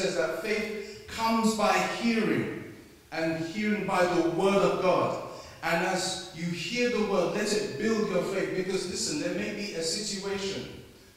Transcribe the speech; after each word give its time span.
says 0.00 0.16
that 0.16 0.42
faith 0.42 1.04
comes 1.08 1.54
by 1.56 1.76
hearing, 2.00 2.72
and 3.12 3.44
hearing 3.46 3.86
by 3.86 4.02
the 4.04 4.30
word 4.30 4.62
of 4.62 4.82
God. 4.82 5.24
And 5.62 5.84
as 5.86 6.32
you 6.34 6.44
hear 6.44 6.90
the 6.90 7.04
word, 7.04 7.34
let 7.34 7.52
it 7.52 7.78
build 7.78 8.08
your 8.08 8.22
faith. 8.22 8.56
Because 8.56 8.88
listen, 8.88 9.20
there 9.20 9.34
may 9.34 9.54
be 9.54 9.74
a 9.74 9.82
situation 9.82 10.68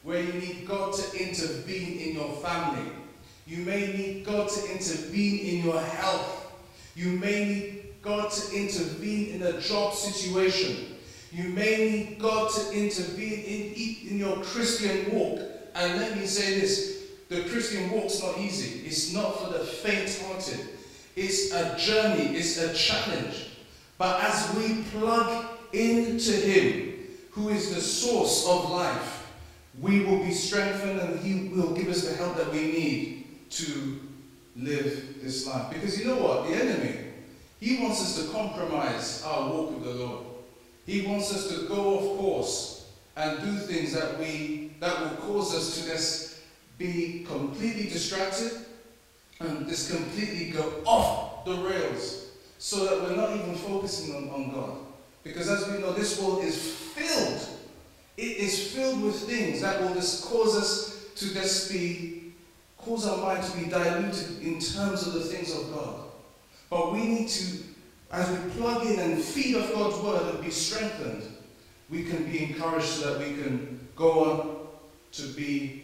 where 0.02 0.20
you 0.20 0.32
need 0.34 0.66
God 0.66 0.92
to 0.92 1.18
intervene 1.18 1.98
in 1.98 2.14
your 2.14 2.30
family. 2.36 2.90
You 3.46 3.64
may 3.64 3.92
need 3.96 4.26
God 4.26 4.48
to 4.50 4.72
intervene 4.72 5.38
in 5.38 5.64
your 5.64 5.80
health. 5.80 6.52
You 6.94 7.12
may 7.12 7.44
need 7.46 7.84
God 8.02 8.30
to 8.30 8.54
intervene 8.54 9.34
in 9.34 9.42
a 9.42 9.60
job 9.60 9.94
situation. 9.94 10.96
You 11.32 11.48
may 11.48 11.90
need 11.90 12.18
God 12.18 12.50
to 12.50 12.72
intervene 12.72 13.44
in, 13.44 14.10
in 14.10 14.18
your 14.18 14.42
Christian 14.42 15.14
walk. 15.14 15.40
And 15.74 15.98
let 15.98 16.18
me 16.18 16.26
say 16.26 16.60
this 16.60 16.93
the 17.28 17.42
Christian 17.42 17.90
walk's 17.90 18.22
not 18.22 18.38
easy, 18.38 18.86
it's 18.86 19.12
not 19.12 19.40
for 19.40 19.52
the 19.56 19.64
faint 19.64 20.20
hearted. 20.26 20.68
It's 21.16 21.52
a 21.52 21.76
journey, 21.78 22.36
it's 22.36 22.58
a 22.58 22.74
challenge. 22.74 23.50
But 23.98 24.22
as 24.24 24.54
we 24.56 24.82
plug 24.90 25.46
into 25.72 26.32
Him, 26.32 27.06
who 27.30 27.50
is 27.50 27.74
the 27.74 27.80
source 27.80 28.46
of 28.48 28.70
life, 28.70 29.32
we 29.80 30.04
will 30.04 30.18
be 30.18 30.32
strengthened 30.32 31.00
and 31.00 31.20
He 31.20 31.48
will 31.48 31.72
give 31.72 31.88
us 31.88 32.06
the 32.06 32.14
help 32.16 32.36
that 32.36 32.52
we 32.52 32.60
need 32.62 33.50
to 33.50 34.00
live 34.56 35.22
this 35.22 35.46
life. 35.46 35.72
Because 35.72 35.98
you 35.98 36.06
know 36.06 36.16
what? 36.16 36.48
The 36.48 36.54
enemy, 36.56 36.96
he 37.60 37.82
wants 37.82 38.00
us 38.02 38.22
to 38.22 38.32
compromise 38.32 39.22
our 39.24 39.50
walk 39.50 39.70
with 39.70 39.84
the 39.84 40.04
Lord. 40.04 40.24
He 40.86 41.06
wants 41.06 41.32
us 41.34 41.48
to 41.48 41.66
go 41.66 41.94
off 41.94 42.18
course 42.18 42.90
and 43.16 43.40
do 43.40 43.56
things 43.58 43.92
that 43.94 44.18
we 44.18 44.72
that 44.80 45.00
will 45.00 45.16
cause 45.16 45.54
us 45.54 45.80
to 45.80 45.88
just 45.88 46.33
be 46.78 47.24
completely 47.28 47.84
distracted 47.84 48.52
and 49.40 49.68
just 49.68 49.90
completely 49.90 50.50
go 50.50 50.82
off 50.86 51.44
the 51.44 51.54
rails 51.54 52.28
so 52.58 52.86
that 52.86 53.02
we're 53.02 53.16
not 53.16 53.36
even 53.36 53.54
focusing 53.54 54.14
on, 54.14 54.30
on 54.30 54.50
God. 54.52 54.78
Because 55.22 55.48
as 55.48 55.68
we 55.70 55.78
know, 55.78 55.92
this 55.92 56.20
world 56.20 56.42
is 56.44 56.56
filled. 56.56 57.48
It 58.16 58.38
is 58.38 58.72
filled 58.72 59.02
with 59.02 59.16
things 59.16 59.60
that 59.60 59.80
will 59.80 59.94
just 59.94 60.24
cause 60.24 60.56
us 60.56 61.04
to 61.16 61.34
just 61.34 61.70
be, 61.70 62.32
cause 62.78 63.06
our 63.06 63.18
mind 63.18 63.44
to 63.44 63.58
be 63.58 63.66
diluted 63.66 64.40
in 64.42 64.60
terms 64.60 65.06
of 65.06 65.14
the 65.14 65.20
things 65.20 65.54
of 65.56 65.72
God. 65.72 66.00
But 66.70 66.92
we 66.92 67.06
need 67.06 67.28
to, 67.28 67.58
as 68.12 68.30
we 68.30 68.50
plug 68.50 68.86
in 68.86 68.98
and 68.98 69.22
feed 69.22 69.56
off 69.56 69.72
God's 69.72 69.96
word 69.98 70.34
and 70.34 70.44
be 70.44 70.50
strengthened, 70.50 71.22
we 71.90 72.04
can 72.04 72.24
be 72.24 72.44
encouraged 72.44 72.86
so 72.86 73.12
that 73.12 73.18
we 73.18 73.42
can 73.42 73.88
go 73.96 74.24
on 74.24 74.56
to 75.12 75.22
be 75.34 75.83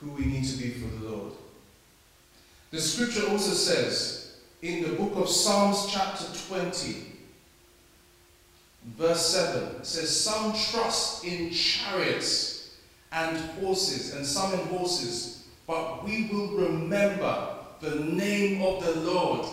who 0.00 0.10
we 0.10 0.24
need 0.26 0.44
to 0.44 0.56
be 0.56 0.70
for 0.70 0.88
the 0.96 1.10
Lord. 1.10 1.32
The 2.70 2.80
scripture 2.80 3.28
also 3.30 3.52
says 3.52 4.38
in 4.62 4.82
the 4.82 4.90
book 4.90 5.12
of 5.16 5.28
Psalms, 5.28 5.86
chapter 5.90 6.24
20, 6.48 6.96
verse 8.96 9.26
7, 9.26 9.62
it 9.80 9.86
says, 9.86 10.20
Some 10.20 10.52
trust 10.52 11.24
in 11.24 11.50
chariots 11.50 12.76
and 13.12 13.38
horses, 13.60 14.14
and 14.14 14.24
some 14.24 14.52
in 14.52 14.66
horses, 14.66 15.46
but 15.66 16.04
we 16.04 16.28
will 16.32 16.48
remember 16.48 17.54
the 17.80 17.96
name 17.96 18.62
of 18.62 18.84
the 18.84 19.00
Lord. 19.00 19.46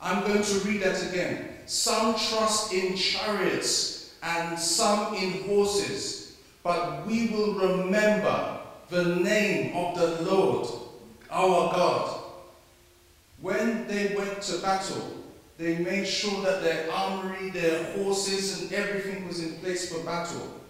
I'm 0.00 0.26
going 0.26 0.42
to 0.42 0.58
read 0.60 0.82
that 0.82 1.02
again. 1.10 1.48
Some 1.66 2.14
trust 2.14 2.72
in 2.72 2.94
chariots 2.96 4.14
and 4.22 4.58
some 4.58 5.14
in 5.14 5.44
horses, 5.44 6.36
but 6.62 7.06
we 7.06 7.28
will 7.28 7.54
remember 7.54 8.55
the 8.90 9.16
name 9.16 9.76
of 9.76 9.96
the 9.96 10.22
Lord, 10.22 10.68
our 11.30 11.72
God. 11.72 12.20
When 13.40 13.86
they 13.86 14.14
went 14.16 14.42
to 14.42 14.58
battle, 14.58 15.24
they 15.58 15.78
made 15.78 16.06
sure 16.06 16.42
that 16.42 16.62
their 16.62 16.90
armory, 16.92 17.50
their 17.50 17.92
horses, 17.94 18.62
and 18.62 18.72
everything 18.72 19.26
was 19.26 19.42
in 19.42 19.56
place 19.56 19.92
for 19.92 20.04
battle. 20.04 20.60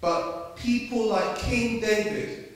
But 0.00 0.56
people 0.56 1.08
like 1.08 1.36
King 1.38 1.80
David, 1.80 2.54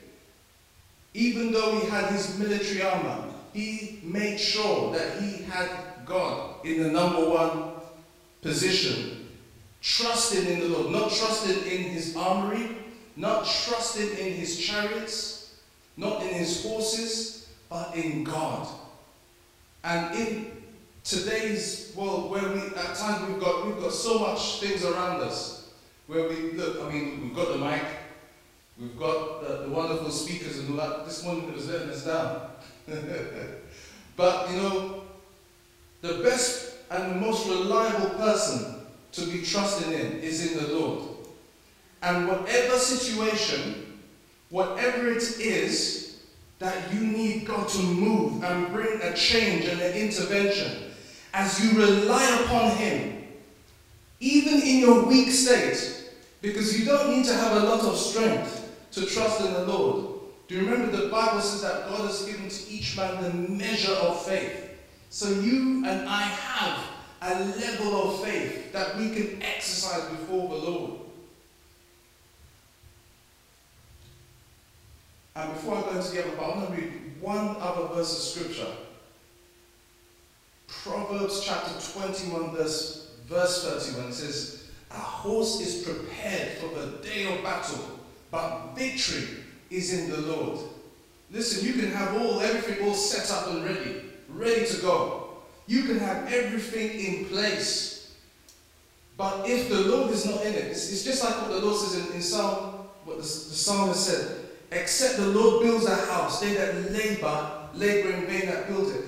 even 1.13 1.51
though 1.51 1.79
he 1.79 1.87
had 1.87 2.11
his 2.11 2.37
military 2.37 2.81
armor, 2.83 3.33
he 3.53 3.99
made 4.03 4.39
sure 4.39 4.91
that 4.93 5.21
he 5.21 5.43
had 5.43 5.69
God 6.05 6.65
in 6.65 6.83
the 6.83 6.89
number 6.89 7.29
one 7.29 7.71
position. 8.41 9.29
Trusted 9.81 10.47
in 10.47 10.59
the 10.59 10.67
Lord, 10.67 10.91
not 10.91 11.11
trusted 11.11 11.65
in 11.67 11.83
his 11.83 12.15
armory, 12.15 12.77
not 13.17 13.45
trusting 13.45 14.09
in 14.11 14.33
his 14.33 14.59
chariots, 14.59 15.55
not 15.97 16.21
in 16.21 16.29
his 16.29 16.63
horses, 16.63 17.49
but 17.67 17.95
in 17.95 18.23
God. 18.23 18.67
And 19.83 20.15
in 20.15 20.51
today's 21.03 21.91
world 21.95 22.29
where 22.29 22.51
we 22.51 22.59
at 22.59 22.95
times 22.95 23.27
we've 23.27 23.39
got 23.39 23.65
we've 23.65 23.79
got 23.79 23.91
so 23.91 24.19
much 24.19 24.59
things 24.59 24.85
around 24.85 25.21
us 25.21 25.69
where 26.05 26.29
we 26.29 26.51
look, 26.51 26.83
I 26.83 26.91
mean, 26.91 27.21
we've 27.21 27.35
got 27.35 27.49
the 27.49 27.57
mic, 27.57 27.83
we've 28.79 28.97
got 28.97 29.41
the, 29.41 29.63
the 29.63 29.69
wonderful 29.69 30.11
speakers 30.11 30.59
and 30.59 30.69
all 30.79 30.87
that. 30.87 31.05
This 31.05 31.23
morning 31.23 31.49
it 31.49 31.55
was 31.55 31.69
letting 31.69 31.89
us 31.89 32.05
down. 32.05 32.51
but 34.15 34.51
you 34.51 34.57
know, 34.57 35.03
the 36.01 36.21
best 36.23 36.75
and 36.91 37.11
the 37.11 37.15
most 37.15 37.47
reliable 37.49 38.11
person 38.11 38.75
to 39.13 39.25
be 39.25 39.41
trusted 39.41 39.91
in 39.91 40.19
is 40.19 40.51
in 40.51 40.63
the 40.63 40.73
Lord. 40.73 41.16
And 42.07 42.25
whatever 42.29 42.77
situation, 42.77 43.99
whatever 44.49 45.09
it 45.09 45.39
is 45.41 46.21
that 46.57 46.93
you 46.93 47.01
need 47.01 47.45
God 47.45 47.67
to 47.67 47.79
move 47.79 48.41
and 48.45 48.71
bring 48.71 49.01
a 49.01 49.13
change 49.13 49.65
and 49.65 49.81
an 49.81 49.93
intervention, 49.93 50.93
as 51.33 51.61
you 51.61 51.77
rely 51.77 52.23
upon 52.45 52.71
Him, 52.77 53.27
even 54.21 54.61
in 54.61 54.79
your 54.79 55.03
weak 55.05 55.31
state, 55.31 56.11
because 56.41 56.79
you 56.79 56.85
don't 56.85 57.09
need 57.09 57.25
to 57.25 57.33
have 57.33 57.61
a 57.61 57.65
lot 57.65 57.81
of 57.81 57.97
strength 57.97 58.87
to 58.91 59.05
trust 59.05 59.41
in 59.41 59.51
the 59.51 59.65
Lord. 59.65 60.21
Do 60.47 60.55
you 60.55 60.61
remember 60.61 60.95
the 60.95 61.09
Bible 61.09 61.41
says 61.41 61.61
that 61.63 61.89
God 61.89 62.07
has 62.07 62.23
given 62.23 62.47
to 62.47 62.69
each 62.71 62.95
man 62.95 63.21
the 63.21 63.33
measure 63.33 63.91
of 63.91 64.25
faith? 64.25 64.69
So 65.09 65.29
you 65.29 65.85
and 65.85 66.07
I 66.07 66.21
have 66.21 66.79
a 67.21 67.43
level 67.59 68.11
of 68.11 68.23
faith 68.23 68.71
that 68.71 68.95
we 68.95 69.09
can 69.09 69.43
exercise 69.43 70.09
before 70.09 70.47
the 70.47 70.55
Lord. 70.55 71.01
And 75.37 75.53
before 75.53 75.77
I 75.77 75.81
go 75.81 75.89
into 75.91 76.11
the 76.11 76.25
other 76.25 76.35
part, 76.35 76.55
I 76.55 76.57
want 76.57 76.75
to 76.75 76.81
read 76.81 76.93
one 77.21 77.57
other 77.59 77.93
verse 77.93 78.11
of 78.11 78.41
scripture. 78.43 78.73
Proverbs 80.67 81.43
chapter 81.45 81.99
21, 81.99 82.55
verse, 82.55 83.11
verse 83.27 83.63
31. 83.63 84.09
It 84.09 84.13
says, 84.13 84.67
A 84.89 84.95
horse 84.95 85.61
is 85.61 85.87
prepared 85.87 86.57
for 86.57 86.69
the 86.69 86.97
day 87.03 87.31
of 87.31 87.43
battle, 87.43 87.99
but 88.31 88.73
victory 88.75 89.27
is 89.69 89.93
in 89.93 90.09
the 90.09 90.21
Lord. 90.21 90.59
Listen, 91.31 91.67
you 91.67 91.73
can 91.73 91.91
have 91.91 92.19
all 92.19 92.41
everything 92.41 92.87
all 92.87 92.95
set 92.95 93.29
up 93.31 93.53
and 93.53 93.63
ready, 93.63 94.01
ready 94.29 94.65
to 94.65 94.81
go. 94.81 95.29
You 95.67 95.83
can 95.83 95.99
have 95.99 96.33
everything 96.33 96.99
in 96.99 97.25
place. 97.25 98.15
But 99.17 99.47
if 99.47 99.69
the 99.69 99.81
Lord 99.81 100.11
is 100.11 100.25
not 100.25 100.43
in 100.45 100.53
it, 100.53 100.65
it's, 100.65 100.91
it's 100.91 101.03
just 101.03 101.23
like 101.23 101.39
what 101.43 101.51
the 101.51 101.59
Lord 101.59 101.77
says 101.77 102.07
in, 102.07 102.15
in 102.15 102.21
Psalm, 102.23 102.87
what 103.05 103.17
the, 103.17 103.23
the 103.23 103.27
psalmist 103.27 104.03
said, 104.03 104.46
except 104.71 105.17
the 105.17 105.27
Lord 105.27 105.63
builds 105.63 105.85
a 105.85 105.95
house, 105.95 106.39
they 106.39 106.53
that 106.53 106.91
labor, 106.91 107.69
labor 107.73 108.11
in 108.11 108.25
vain 108.27 108.45
that 108.47 108.67
build 108.67 108.93
it. 108.93 109.05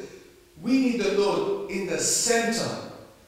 We 0.62 0.72
need 0.72 1.02
the 1.02 1.18
Lord 1.18 1.72
in 1.72 1.88
the 1.88 2.00
center 2.00 2.70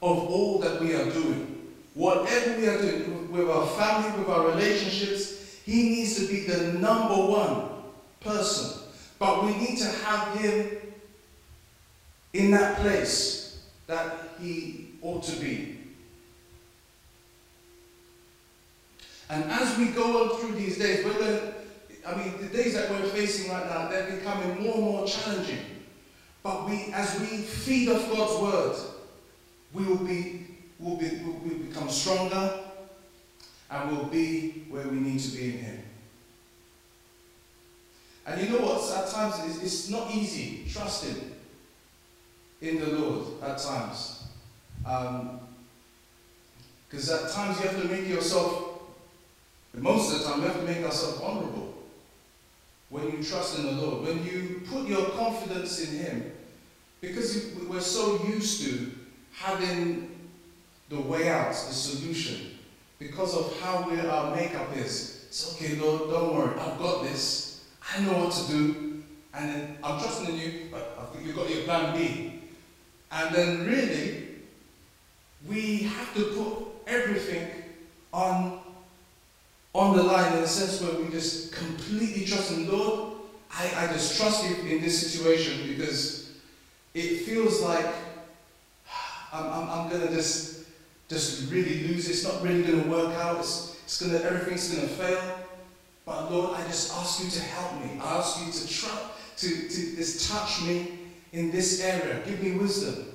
of 0.01 0.17
all 0.17 0.59
that 0.59 0.81
we 0.81 0.93
are 0.93 1.09
doing. 1.09 1.69
Whatever 1.93 2.57
we 2.57 2.67
are 2.67 2.81
doing, 2.81 3.31
with 3.31 3.49
our 3.49 3.67
family, 3.67 4.19
with 4.19 4.29
our 4.29 4.47
relationships, 4.47 5.59
he 5.65 5.89
needs 5.89 6.15
to 6.15 6.27
be 6.27 6.41
the 6.41 6.73
number 6.73 7.15
one 7.15 7.69
person. 8.19 8.81
But 9.19 9.45
we 9.45 9.55
need 9.55 9.77
to 9.79 9.85
have 9.85 10.37
him 10.39 10.77
in 12.33 12.51
that 12.51 12.77
place 12.79 13.61
that 13.87 14.29
he 14.39 14.89
ought 15.01 15.23
to 15.23 15.39
be. 15.39 15.77
And 19.29 19.45
as 19.45 19.77
we 19.77 19.87
go 19.87 20.23
on 20.23 20.39
through 20.39 20.53
these 20.53 20.77
days, 20.77 21.05
we're 21.05 21.13
going 21.13 21.39
to, 21.39 21.53
I 22.05 22.15
mean, 22.15 22.33
the 22.39 22.47
days 22.47 22.73
that 22.73 22.89
we're 22.89 23.07
facing 23.09 23.51
right 23.51 23.65
now, 23.67 23.87
they're 23.87 24.11
becoming 24.15 24.63
more 24.63 24.75
and 24.75 24.83
more 24.83 25.07
challenging. 25.07 25.59
But 26.43 26.67
we, 26.67 26.91
as 26.93 27.19
we 27.19 27.25
feed 27.37 27.89
off 27.89 28.09
God's 28.11 28.41
word, 28.41 28.75
we 29.73 29.85
will 29.85 30.03
be, 30.03 30.47
will 30.79 30.97
be, 30.97 31.09
will 31.23 31.57
become 31.59 31.89
stronger, 31.89 32.59
and 33.69 33.91
we'll 33.91 34.05
be 34.05 34.65
where 34.69 34.87
we 34.87 34.97
need 34.97 35.19
to 35.19 35.37
be 35.37 35.43
in 35.45 35.57
Him. 35.59 35.83
And 38.25 38.41
you 38.41 38.49
know 38.49 38.65
what? 38.65 38.97
At 38.97 39.09
times 39.11 39.35
it's, 39.45 39.63
it's 39.63 39.89
not 39.89 40.11
easy 40.11 40.65
trusting 40.69 41.31
in 42.61 42.79
the 42.79 42.87
Lord 42.87 43.25
at 43.43 43.57
times. 43.57 44.23
Because 46.89 47.11
um, 47.11 47.25
at 47.25 47.31
times 47.31 47.59
you 47.59 47.67
have 47.67 47.81
to 47.81 47.87
make 47.87 48.07
yourself, 48.07 48.81
most 49.73 50.13
of 50.13 50.19
the 50.19 50.25
time, 50.25 50.41
we 50.41 50.47
have 50.47 50.57
to 50.57 50.63
make 50.63 50.83
ourselves 50.83 51.19
vulnerable. 51.19 51.70
When 52.91 53.09
you 53.09 53.23
trust 53.23 53.57
in 53.57 53.65
the 53.65 53.71
Lord, 53.71 54.03
when 54.03 54.23
you 54.23 54.61
put 54.69 54.85
your 54.85 55.09
confidence 55.11 55.79
in 55.79 55.97
Him, 55.97 56.31
because 56.99 57.55
we're 57.67 57.79
so 57.79 58.23
used 58.27 58.63
to 58.65 58.91
having 59.33 60.29
the 60.89 60.99
way 60.99 61.29
out, 61.29 61.51
the 61.51 61.73
solution, 61.73 62.59
because 62.99 63.35
of 63.35 63.59
how 63.61 63.89
we, 63.89 63.99
our 63.99 64.35
makeup 64.35 64.75
is. 64.75 65.25
It's 65.29 65.55
okay, 65.55 65.77
Lord, 65.77 66.09
don't 66.11 66.35
worry, 66.35 66.59
I've 66.59 66.77
got 66.77 67.03
this. 67.03 67.63
I 67.95 68.01
know 68.01 68.25
what 68.25 68.33
to 68.33 68.51
do. 68.51 69.03
And 69.33 69.49
then 69.49 69.77
I'm 69.81 69.97
trusting 69.99 70.35
in 70.35 70.39
you, 70.39 70.67
but 70.69 71.15
you've 71.23 71.35
got 71.35 71.49
your 71.49 71.63
plan 71.63 71.97
B. 71.97 72.41
And 73.09 73.33
then 73.33 73.65
really, 73.65 74.27
we 75.47 75.77
have 75.83 76.13
to 76.15 76.23
put 76.25 76.91
everything 76.93 77.47
on 78.11 78.60
on 79.73 79.95
the 79.95 80.03
line 80.03 80.37
in 80.37 80.43
a 80.43 80.47
sense 80.47 80.81
where 80.81 81.01
we 81.01 81.09
just 81.09 81.53
completely 81.53 82.25
trust 82.25 82.51
in 82.51 82.69
Lord. 82.69 83.13
I, 83.53 83.85
I 83.85 83.87
just 83.87 84.17
trust 84.19 84.47
you 84.47 84.55
in 84.69 84.81
this 84.81 85.11
situation 85.11 85.67
because 85.67 86.31
it 86.93 87.21
feels 87.21 87.61
like 87.61 87.85
I'm, 89.33 89.45
I'm, 89.45 89.69
I'm 89.69 89.89
going 89.89 90.07
to 90.07 90.13
just, 90.13 90.65
just 91.07 91.51
really 91.51 91.87
lose. 91.87 92.09
It's 92.09 92.23
not 92.23 92.41
really 92.41 92.63
going 92.63 92.83
to 92.83 92.89
work 92.89 93.13
out. 93.15 93.39
It's, 93.39 93.77
it's 93.83 94.01
gonna, 94.01 94.19
everything's 94.19 94.73
going 94.73 94.87
to 94.87 94.93
fail. 94.93 95.39
But 96.05 96.31
Lord, 96.31 96.59
I 96.59 96.63
just 96.67 96.93
ask 96.97 97.23
you 97.23 97.29
to 97.29 97.39
help 97.41 97.83
me. 97.83 97.99
I 98.01 98.17
ask 98.17 98.45
you 98.45 98.51
to 98.51 98.67
trust, 98.67 99.03
to, 99.37 99.47
to 99.47 99.95
just 99.95 100.29
touch 100.29 100.63
me 100.63 100.99
in 101.31 101.51
this 101.51 101.81
area. 101.81 102.21
Give 102.25 102.41
me 102.41 102.57
wisdom. 102.57 103.05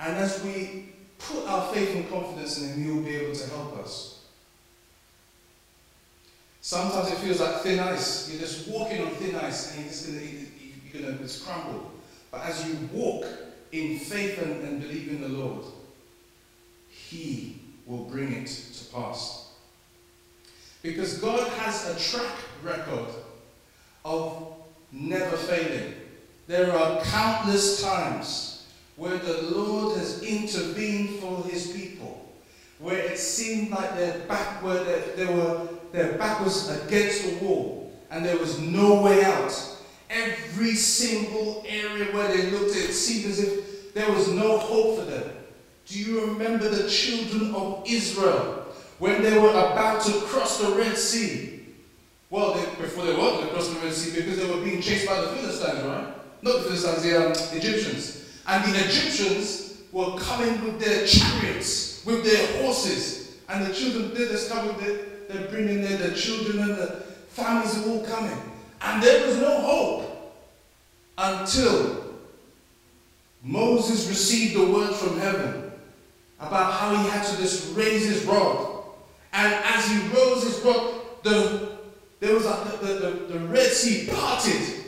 And 0.00 0.16
as 0.16 0.42
we 0.42 0.92
put 1.18 1.46
our 1.46 1.72
faith 1.72 1.94
and 1.94 2.08
confidence 2.10 2.60
in 2.60 2.70
Him, 2.70 2.84
He 2.84 2.90
will 2.90 3.02
be 3.02 3.16
able 3.16 3.34
to 3.34 3.50
help 3.50 3.76
us. 3.78 4.13
Sometimes 6.64 7.12
it 7.12 7.16
feels 7.16 7.40
like 7.40 7.56
thin 7.56 7.78
ice. 7.78 8.30
You're 8.30 8.40
just 8.40 8.66
walking 8.68 9.02
on 9.04 9.10
thin 9.16 9.34
ice 9.36 9.72
and 9.72 9.80
you're 9.80 9.90
just 9.90 10.06
gonna, 10.06 10.22
you're 10.94 11.12
gonna 11.12 11.28
crumble. 11.44 11.90
But 12.30 12.40
as 12.40 12.66
you 12.66 12.88
walk 12.90 13.26
in 13.70 13.98
faith 13.98 14.40
and, 14.40 14.62
and 14.62 14.80
believe 14.80 15.10
in 15.10 15.20
the 15.20 15.28
Lord, 15.28 15.66
He 16.88 17.60
will 17.84 18.04
bring 18.04 18.32
it 18.32 18.46
to 18.46 18.84
pass. 18.94 19.52
Because 20.80 21.18
God 21.18 21.46
has 21.58 21.86
a 21.94 22.00
track 22.00 22.34
record 22.62 23.12
of 24.02 24.54
never 24.90 25.36
failing. 25.36 25.92
There 26.46 26.72
are 26.72 27.02
countless 27.02 27.82
times 27.82 28.66
where 28.96 29.18
the 29.18 29.42
Lord 29.54 29.98
has 29.98 30.22
intervened 30.22 31.20
for 31.20 31.42
his 31.42 31.72
people, 31.72 32.26
where 32.78 33.00
it 33.00 33.18
seemed 33.18 33.70
like 33.70 33.96
they're 33.96 34.20
backward, 34.20 34.86
they 35.14 35.26
were 35.26 35.68
their 35.94 36.18
back 36.18 36.40
was 36.40 36.68
against 36.82 37.22
the 37.22 37.36
wall 37.36 37.92
and 38.10 38.26
there 38.26 38.36
was 38.36 38.58
no 38.58 39.00
way 39.00 39.22
out. 39.22 39.52
Every 40.10 40.74
single 40.74 41.64
area 41.68 42.12
where 42.12 42.26
they 42.36 42.50
looked, 42.50 42.74
it 42.76 42.92
seemed 42.92 43.30
as 43.30 43.38
if 43.38 43.94
there 43.94 44.10
was 44.10 44.28
no 44.28 44.58
hope 44.58 44.98
for 44.98 45.04
them. 45.04 45.30
Do 45.86 45.98
you 46.00 46.32
remember 46.32 46.68
the 46.68 46.90
children 46.90 47.54
of 47.54 47.84
Israel 47.86 48.66
when 48.98 49.22
they 49.22 49.38
were 49.38 49.50
about 49.50 50.04
to 50.06 50.12
cross 50.22 50.58
the 50.58 50.74
Red 50.74 50.98
Sea? 50.98 51.64
Well, 52.28 52.54
they, 52.54 52.64
before 52.82 53.04
they 53.04 53.14
were 53.14 53.42
to 53.42 53.46
cross 53.52 53.68
the 53.68 53.78
Red 53.78 53.92
Sea 53.92 54.20
because 54.20 54.36
they 54.36 54.50
were 54.50 54.64
being 54.64 54.82
chased 54.82 55.06
by 55.06 55.20
the 55.20 55.28
Philistines, 55.28 55.84
right? 55.84 56.08
Not 56.42 56.56
the 56.56 56.62
Philistines, 56.64 57.02
the 57.04 57.24
um, 57.24 57.56
Egyptians. 57.56 58.40
And 58.48 58.64
the 58.64 58.80
Egyptians 58.80 59.82
were 59.92 60.18
coming 60.18 60.64
with 60.64 60.80
their 60.80 61.06
chariots, 61.06 62.04
with 62.04 62.24
their 62.24 62.64
horses. 62.64 63.36
And 63.48 63.64
the 63.64 63.72
children 63.72 64.08
did 64.08 64.30
this 64.30 64.48
coming 64.48 64.76
their 64.78 65.13
they're 65.28 65.48
bringing 65.48 65.82
their, 65.82 65.96
their 65.96 66.14
children 66.14 66.60
and 66.60 66.78
the 66.78 66.86
families 67.28 67.76
are 67.78 67.90
all 67.90 68.04
coming. 68.04 68.38
And 68.80 69.02
there 69.02 69.26
was 69.26 69.38
no 69.38 69.60
hope 69.60 70.34
until 71.16 72.04
Moses 73.42 74.08
received 74.08 74.56
the 74.56 74.66
word 74.70 74.94
from 74.94 75.18
heaven 75.18 75.72
about 76.38 76.72
how 76.72 76.96
he 76.96 77.08
had 77.08 77.24
to 77.26 77.36
just 77.36 77.74
raise 77.76 78.06
his 78.06 78.24
rod. 78.24 78.84
And 79.32 79.52
as 79.52 79.90
he 79.90 79.98
rose 80.08 80.44
his 80.44 80.60
rod, 80.64 80.94
the, 81.22 81.78
there 82.20 82.34
was 82.34 82.46
a, 82.46 82.78
the, 82.80 82.94
the, 82.94 83.10
the 83.34 83.38
Red 83.46 83.70
Sea 83.70 84.08
parted. 84.12 84.84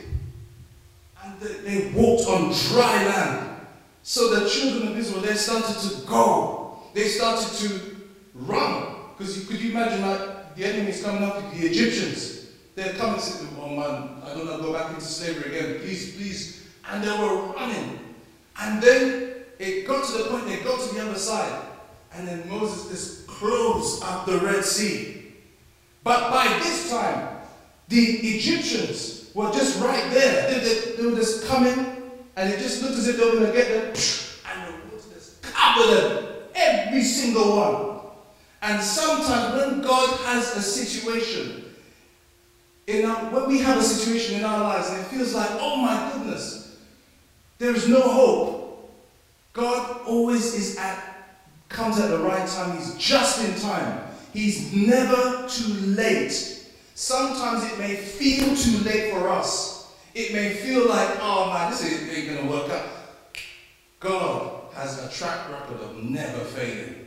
And 1.23 1.39
they 1.39 1.91
walked 1.93 2.27
on 2.27 2.53
dry 2.69 3.05
land. 3.05 3.59
So 4.03 4.39
the 4.39 4.49
children 4.49 4.89
of 4.89 4.97
Israel, 4.97 5.21
they 5.21 5.35
started 5.35 5.77
to 5.89 6.05
go. 6.07 6.79
They 6.93 7.07
started 7.07 7.53
to 7.57 7.95
run. 8.33 8.96
Because 9.17 9.47
could 9.47 9.59
you 9.59 9.71
imagine 9.71 10.01
like 10.01 10.55
the 10.55 10.65
enemy 10.65 10.89
is 10.89 11.03
coming 11.03 11.23
up, 11.23 11.35
with 11.35 11.59
the 11.59 11.67
Egyptians, 11.67 12.47
they're 12.75 12.93
coming 12.93 13.19
saying, 13.19 13.49
oh 13.59 13.69
man, 13.69 14.21
I 14.23 14.35
don't 14.35 14.47
want 14.47 14.61
to 14.61 14.67
go 14.67 14.73
back 14.73 14.89
into 14.89 15.01
slavery 15.01 15.57
again, 15.57 15.79
please, 15.79 16.15
please. 16.15 16.67
And 16.89 17.03
they 17.03 17.09
were 17.09 17.53
running. 17.53 17.99
And 18.59 18.81
then 18.81 19.35
it 19.57 19.87
got 19.87 20.05
to 20.05 20.17
the 20.19 20.29
point, 20.29 20.45
they 20.45 20.57
got 20.57 20.79
to 20.79 20.93
the 20.93 21.01
other 21.01 21.17
side. 21.17 21.63
And 22.13 22.27
then 22.27 22.47
Moses 22.47 22.89
just 22.89 23.27
closed 23.27 24.03
up 24.03 24.25
the 24.25 24.37
Red 24.37 24.63
Sea. 24.63 25.33
But 26.03 26.31
by 26.31 26.47
this 26.59 26.89
time, 26.89 27.39
the 27.87 27.97
Egyptians 27.97 29.31
were 29.33 29.51
just 29.51 29.81
right 29.81 30.11
there. 30.11 30.51
They, 30.51 30.59
they, 30.59 30.95
they 30.95 31.05
were 31.05 31.15
just 31.15 31.45
coming, 31.47 32.13
and 32.35 32.53
it 32.53 32.59
just 32.59 32.81
looked 32.81 32.95
as 32.95 33.07
if 33.07 33.17
they 33.17 33.25
were 33.25 33.31
going 33.31 33.47
to 33.47 33.51
get 33.51 33.67
them, 33.67 33.87
and 34.51 34.67
the 34.67 34.95
water 34.95 35.09
just 35.13 35.41
covered 35.41 35.95
them. 35.95 36.27
Every 36.55 37.03
single 37.03 37.57
one. 37.57 37.96
And 38.67 38.83
sometimes 38.83 39.55
when 39.55 39.81
God 39.81 40.19
has 40.25 40.57
a 40.57 40.61
situation, 40.61 41.63
in 42.85 43.05
our, 43.05 43.15
when 43.31 43.47
we 43.47 43.59
have 43.59 43.77
a 43.77 43.81
situation 43.81 44.39
in 44.39 44.43
our 44.43 44.59
lives 44.59 44.89
and 44.89 44.99
it 44.99 45.05
feels 45.05 45.33
like, 45.33 45.49
oh 45.53 45.77
my 45.77 46.11
goodness, 46.11 46.77
there 47.59 47.73
is 47.73 47.87
no 47.87 48.01
hope, 48.01 48.91
God 49.53 50.01
always 50.05 50.53
is 50.53 50.77
at, 50.77 51.31
comes 51.69 51.97
at 51.97 52.09
the 52.09 52.19
right 52.19 52.45
time. 52.45 52.75
He's 52.75 52.95
just 52.97 53.47
in 53.47 53.57
time. 53.61 54.01
He's 54.33 54.73
never 54.73 55.47
too 55.47 55.73
late. 55.95 56.65
Sometimes 56.93 57.63
it 57.71 57.79
may 57.79 57.95
feel 57.95 58.53
too 58.53 58.79
late 58.83 59.13
for 59.13 59.29
us. 59.29 59.93
It 60.13 60.33
may 60.33 60.49
feel 60.55 60.89
like, 60.89 61.17
oh 61.21 61.53
man, 61.53 61.71
this 61.71 61.85
ain't 61.85 62.27
going 62.27 62.45
to 62.45 62.51
work 62.51 62.69
out. 62.69 62.85
God 64.01 64.73
has 64.73 65.05
a 65.05 65.09
track 65.09 65.49
record 65.49 65.79
of 65.79 66.03
never 66.03 66.39
failing. 66.39 67.06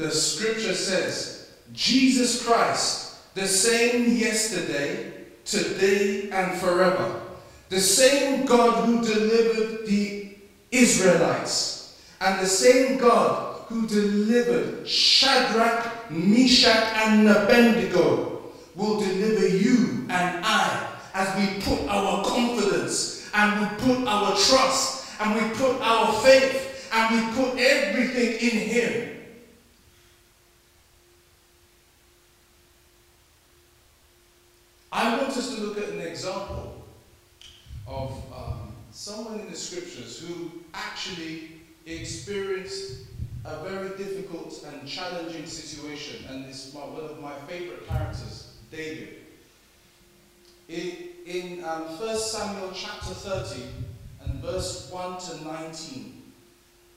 The 0.00 0.10
scripture 0.10 0.74
says, 0.74 1.50
Jesus 1.74 2.42
Christ, 2.46 3.34
the 3.34 3.46
same 3.46 4.16
yesterday, 4.16 5.12
today, 5.44 6.30
and 6.30 6.58
forever. 6.58 7.20
The 7.68 7.80
same 7.80 8.46
God 8.46 8.86
who 8.86 9.04
delivered 9.04 9.86
the 9.86 10.36
Israelites, 10.70 12.00
and 12.18 12.40
the 12.40 12.46
same 12.46 12.96
God 12.96 13.66
who 13.66 13.86
delivered 13.86 14.88
Shadrach, 14.88 16.10
Meshach, 16.10 16.96
and 17.04 17.28
Abednego 17.28 18.40
will 18.74 19.00
deliver 19.00 19.48
you 19.48 20.06
and 20.08 20.42
I 20.42 20.96
as 21.12 21.28
we 21.36 21.60
put 21.60 21.86
our 21.90 22.24
confidence 22.24 23.28
and 23.34 23.60
we 23.60 23.66
put 23.84 24.08
our 24.08 24.34
trust 24.34 25.10
and 25.20 25.34
we 25.34 25.54
put 25.58 25.78
our 25.82 26.14
faith 26.22 26.88
and 26.90 27.14
we 27.14 27.34
put 27.34 27.58
everything 27.58 28.50
in 28.50 28.68
Him. 28.70 29.10
I 34.92 35.16
want 35.16 35.36
us 35.36 35.54
to 35.54 35.60
look 35.60 35.78
at 35.78 35.90
an 35.90 36.00
example 36.00 36.84
of 37.86 38.10
um, 38.34 38.72
someone 38.90 39.38
in 39.40 39.50
the 39.50 39.56
who 40.20 40.50
actually 40.74 41.52
experienced 41.86 43.06
a 43.44 43.56
very 43.68 43.88
difficult 43.96 44.64
and 44.70 44.86
challenging 44.86 45.46
situation, 45.46 46.24
and 46.28 46.46
is 46.46 46.72
one 46.74 47.04
of 47.04 47.20
my 47.20 47.32
favorite 47.48 47.86
characters, 47.88 48.52
David. 48.70 49.16
In, 50.68 50.92
in 51.26 51.64
um, 51.64 51.82
1 51.98 52.16
Samuel 52.18 52.70
chapter 52.74 53.14
30 53.14 53.62
and 54.24 54.40
verse 54.40 54.90
1 54.92 55.20
to 55.20 55.44
19, 55.44 56.22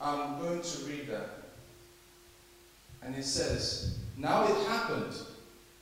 I'm 0.02 0.40
going 0.40 0.62
to 0.62 0.86
read 0.86 1.08
that. 1.08 1.30
And 3.02 3.16
it 3.16 3.26
says, 3.26 3.98
Now 4.18 4.44
it 4.44 4.68
happened 4.68 5.14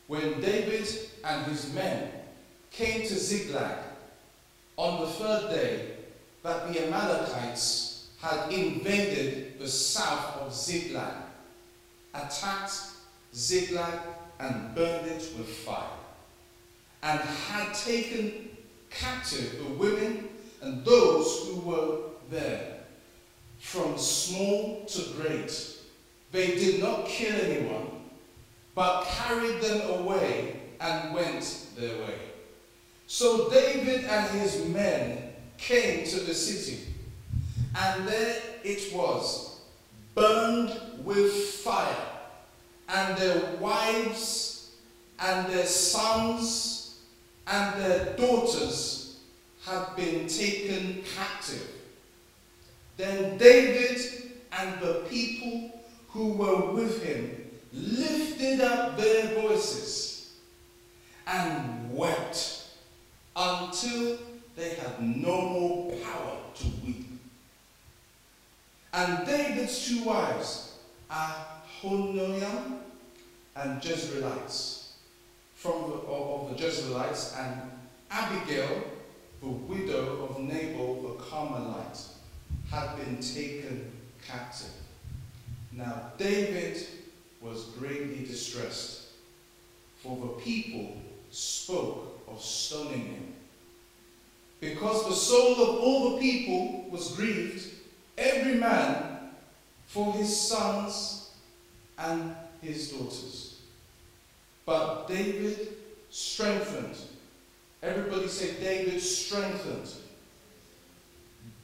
when 0.08 0.40
David 0.42 0.88
and 1.24 1.46
his 1.48 1.74
men 1.74 2.12
came 2.72 3.02
to 3.02 3.16
Ziklag 3.16 3.78
on 4.78 5.02
the 5.02 5.08
third 5.08 5.50
day 5.50 5.91
that 6.44 6.72
the 6.72 6.88
Amalekites 6.88 8.10
had 8.22 8.52
invaded 8.52 9.60
the 9.60 9.68
south 9.68 10.38
of 10.38 10.54
Ziklag, 10.54 11.14
attacked 12.14 12.82
Ziklag 13.34 14.00
and 14.40 14.76
burned 14.76 15.08
it 15.08 15.30
with 15.38 15.48
fire, 15.48 15.84
and 17.04 17.20
had 17.20 17.74
taken 17.74 18.50
captive 18.90 19.58
the 19.58 19.74
women 19.76 20.30
and 20.62 20.84
those 20.86 21.48
who 21.48 21.62
were 21.62 21.98
there, 22.30 22.78
from 23.60 23.98
small 23.98 24.86
to 24.86 25.02
great. 25.22 25.78
They 26.32 26.56
did 26.56 26.82
not 26.82 27.08
kill 27.08 27.36
anyone, 27.42 27.88
but 28.74 29.06
carried 29.06 29.62
them 29.62 30.00
away 30.00 30.60
and 30.80 31.14
went 31.14 31.68
their 31.78 31.98
way. 32.00 32.16
So 33.08 33.50
David 33.50 34.06
and 34.06 34.40
his 34.40 34.66
men 34.68 35.31
came 35.62 36.06
to 36.06 36.20
the 36.22 36.34
city, 36.34 36.80
and 37.80 38.08
there 38.08 38.42
it 38.64 38.94
was, 38.94 39.62
burned 40.16 40.78
with 41.04 41.32
fire, 41.32 42.08
and 42.90 43.18
their 43.18 43.56
wives 43.58 44.72
and 45.20 45.48
their 45.48 45.66
sons 45.66 47.00
and 47.48 47.80
their 47.80 48.14
daughters 48.18 49.20
had 49.66 49.96
been 49.96 50.28
taken 50.28 51.04
captive. 51.16 51.68
Then 52.98 53.38
David 53.38 54.02
and 54.52 54.82
the 54.82 55.06
people 55.10 55.82
who 56.10 56.34
were 56.34 56.72
with 56.72 57.04
him 57.04 57.50
lifted 57.72 58.62
up 58.62 58.98
their 58.98 59.40
voices 59.42 60.34
and 61.28 61.96
wept 61.96 62.66
until 63.36 64.18
they 64.56 64.76
had 64.76 65.02
no 65.02 65.42
more 65.42 65.92
power 66.04 66.38
to 66.56 66.66
weep. 66.86 67.08
And 68.94 69.26
David's 69.26 69.88
two 69.88 70.04
wives, 70.04 70.78
are 71.10 71.36
Ahinoam 71.82 72.80
and 73.56 73.82
Jezreelites, 73.82 74.92
from 75.56 75.90
the, 75.90 75.96
of, 75.98 76.52
of 76.52 76.58
the 76.58 76.64
Jezreelites, 76.64 77.38
and 77.40 77.72
Abigail, 78.10 78.84
the 79.42 79.48
widow 79.48 80.26
of 80.26 80.40
Nabal 80.40 81.02
the 81.02 81.24
Carmelite, 81.24 82.08
had 82.70 82.96
been 82.98 83.18
taken 83.18 83.92
captive. 84.26 84.72
Now 85.72 86.12
David 86.18 86.86
was 87.42 87.66
greatly 87.80 88.26
distressed, 88.26 89.04
for 90.04 90.18
the 90.18 90.42
people 90.42 91.02
spoke 91.32 92.24
of 92.28 92.42
stoning 92.42 93.06
him. 93.06 93.34
Because 94.62 95.10
the 95.10 95.16
soul 95.16 95.54
of 95.54 95.80
all 95.80 96.12
the 96.12 96.20
people 96.20 96.86
was 96.92 97.16
grieved, 97.16 97.68
every 98.16 98.54
man 98.54 99.32
for 99.88 100.14
his 100.14 100.40
sons 100.40 101.32
and 101.98 102.36
his 102.62 102.92
daughters. 102.92 103.60
But 104.64 105.08
David 105.08 105.68
strengthened. 106.12 106.96
Everybody 107.82 108.28
say, 108.28 108.54
David 108.62 109.02
strengthened. 109.02 109.92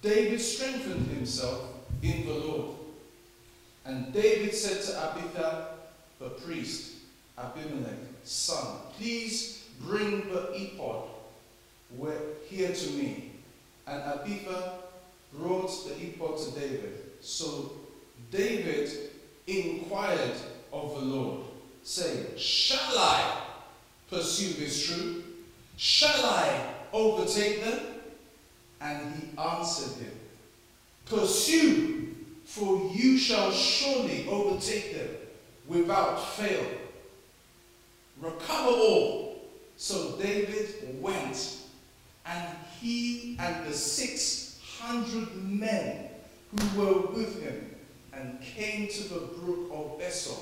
David 0.01 0.41
strengthened 0.41 1.07
himself 1.11 1.69
in 2.01 2.25
the 2.25 2.33
Lord. 2.33 2.77
And 3.85 4.11
David 4.11 4.55
said 4.55 4.81
to 4.81 4.91
Abitha, 4.93 5.65
the 6.19 6.29
priest, 6.29 6.95
Abimelech, 7.37 7.99
son, 8.23 8.77
please 8.97 9.67
bring 9.79 10.27
the 10.29 10.51
ephod 10.53 11.09
here 12.47 12.71
to 12.73 12.89
me. 12.91 13.31
And 13.85 14.01
Abitha 14.03 14.73
brought 15.33 15.71
the 15.87 15.93
ephod 16.05 16.37
to 16.39 16.59
David. 16.59 16.93
So 17.21 17.71
David 18.31 18.89
inquired 19.47 20.35
of 20.73 20.95
the 20.95 21.05
Lord, 21.05 21.41
saying, 21.83 22.25
Shall 22.37 22.97
I 22.97 23.41
pursue 24.09 24.53
this 24.59 24.85
troop? 24.85 25.25
Shall 25.77 26.25
I 26.25 26.73
overtake 26.91 27.63
them? 27.63 27.79
And 28.81 29.13
he 29.15 29.37
answered 29.37 30.03
him, 30.03 30.11
Pursue, 31.05 32.15
for 32.45 32.91
you 32.93 33.17
shall 33.17 33.51
surely 33.51 34.27
overtake 34.27 34.95
them 34.95 35.07
without 35.67 36.17
fail. 36.35 36.65
Recover 38.19 38.69
all. 38.69 39.47
So 39.77 40.17
David 40.17 40.99
went, 41.01 41.57
and 42.29 42.57
he 42.79 43.37
and 43.39 43.65
the 43.65 43.73
six 43.73 44.59
hundred 44.79 45.33
men 45.43 46.09
who 46.51 46.81
were 46.81 47.01
with 47.07 47.41
him 47.41 47.75
and 48.13 48.41
came 48.41 48.87
to 48.87 49.03
the 49.13 49.19
brook 49.19 49.69
of 49.71 49.99
Besor, 49.99 50.39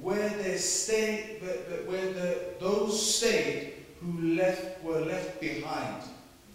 where 0.00 0.28
they 0.28 0.56
stayed, 0.56 1.40
where 1.86 2.12
the, 2.12 2.38
those 2.60 3.16
stayed 3.16 3.74
who 4.00 4.34
left 4.34 4.82
were 4.84 5.00
left 5.00 5.40
behind. 5.40 6.02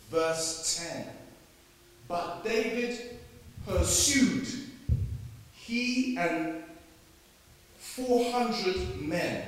Verse 0.10 0.80
10. 0.92 1.06
But 2.08 2.44
David 2.44 3.18
pursued, 3.66 4.48
he 5.54 6.18
and 6.18 6.64
400 7.78 9.02
men. 9.02 9.46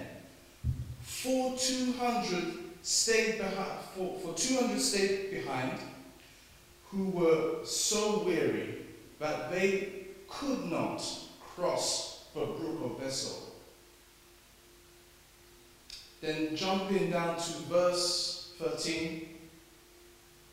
For 1.01 1.55
200 1.57 2.62
stayed 2.83 3.37
behind, 3.37 3.79
for, 3.95 4.19
for 4.19 4.33
200 4.37 4.79
stayed 4.79 5.31
behind, 5.31 5.79
who 6.89 7.09
were 7.09 7.65
so 7.65 8.23
weary 8.23 8.79
that 9.19 9.49
they 9.49 10.07
could 10.27 10.65
not 10.65 11.01
cross 11.39 12.25
the 12.33 12.41
brook 12.41 12.79
of 12.83 13.01
Besor. 13.01 13.39
Then 16.21 16.55
jumping 16.55 17.09
down 17.09 17.37
to 17.37 17.51
verse 17.69 18.53
13 18.59 19.29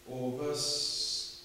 or 0.09 0.33
verse 0.39 1.43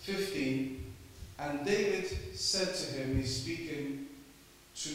15, 0.00 0.84
and 1.38 1.66
David 1.66 2.08
said 2.34 2.74
to 2.74 2.92
him, 2.92 3.16
he's 3.16 3.42
speaking 3.42 4.05
to 4.82 4.90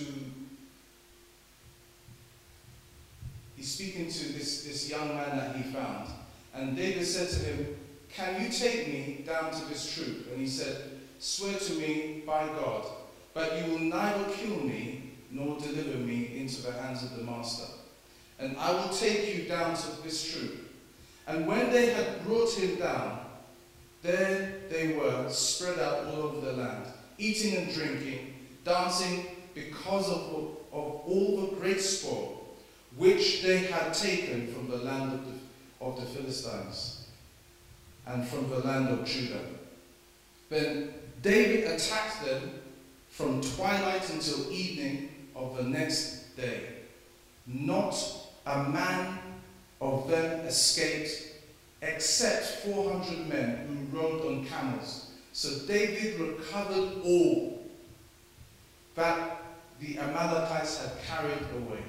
he's 3.62 3.72
speaking 3.72 4.10
to 4.10 4.34
this, 4.34 4.64
this 4.64 4.90
young 4.90 5.10
man 5.10 5.38
that 5.38 5.56
he 5.56 5.64
found. 5.72 6.10
And 6.54 6.76
David 6.76 7.06
said 7.06 7.30
to 7.30 7.46
him, 7.46 7.76
Can 8.12 8.42
you 8.42 8.50
take 8.50 8.88
me 8.88 9.24
down 9.26 9.52
to 9.52 9.66
this 9.66 9.94
troop? 9.94 10.32
And 10.32 10.42
he 10.42 10.48
said, 10.48 10.78
Swear 11.20 11.56
to 11.58 11.74
me 11.74 12.24
by 12.26 12.48
God, 12.48 12.86
but 13.36 13.58
you 13.58 13.72
will 13.72 13.80
neither 13.80 14.24
kill 14.32 14.58
me 14.58 15.12
nor 15.30 15.60
deliver 15.60 15.98
me 15.98 16.40
into 16.40 16.64
the 16.64 16.74
hands 16.74 17.04
of 17.04 17.16
the 17.16 17.24
master. 17.24 17.72
And 18.40 18.58
I 18.58 18.72
will 18.72 18.90
take 18.90 19.36
you 19.36 19.44
down 19.48 19.76
to 19.76 20.02
this 20.02 20.34
troop. 20.34 20.68
And 21.28 21.46
when 21.48 21.72
they 21.72 21.94
had 21.94 22.26
brought 22.26 22.52
him 22.54 22.78
down, 22.78 23.20
there 24.02 24.56
they 24.70 24.94
were 24.94 25.30
spread 25.30 25.78
out 25.78 26.06
all 26.08 26.24
over 26.24 26.44
the 26.44 26.54
land, 26.54 26.88
eating 27.20 27.58
and 27.58 27.72
drinking, 27.72 28.34
dancing 28.66 29.28
because 29.54 30.10
of, 30.10 30.58
of 30.72 31.02
all 31.06 31.42
the 31.42 31.56
great 31.58 31.82
spoil 31.82 32.38
which 32.98 33.42
they 33.42 33.60
had 33.60 33.94
taken 33.94 34.54
from 34.54 34.70
the 34.70 34.78
land 34.78 35.14
of 35.14 35.26
the 35.26 35.34
of 35.82 36.00
the 36.00 36.06
Philistines 36.06 37.08
and 38.06 38.28
from 38.28 38.50
the 38.50 38.60
land 38.60 38.90
of 38.90 39.06
Judah. 39.06 39.44
Then 40.50 40.94
David 41.22 41.72
attacked 41.72 42.24
them 42.26 42.62
from 43.10 43.42
twilight 43.42 44.10
until 44.10 44.52
evening 44.52 45.10
of 45.36 45.58
the 45.58 45.64
next 45.64 46.36
day. 46.38 46.62
Not 47.48 47.96
a 48.46 48.64
man 48.70 49.18
of 49.82 50.08
them 50.08 50.46
escaped 50.46 51.12
except 51.82 52.46
400 52.66 53.28
men 53.28 53.88
who 53.92 53.98
rode 53.98 54.22
on 54.26 54.46
camels. 54.46 55.12
So 55.34 55.66
David 55.66 56.20
recovered 56.20 57.02
all 57.04 57.66
that 58.96 59.41
the 59.82 59.98
Amalekites 59.98 60.82
had 60.82 60.92
carried 61.04 61.42
away 61.56 61.82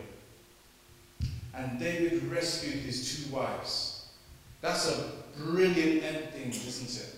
and 1.54 1.78
David 1.78 2.24
rescued 2.24 2.74
his 2.74 3.26
two 3.26 3.34
wives. 3.34 4.06
That's 4.62 4.88
a 4.88 5.10
brilliant 5.36 6.02
ending, 6.02 6.48
isn't 6.48 7.04
it? 7.04 7.16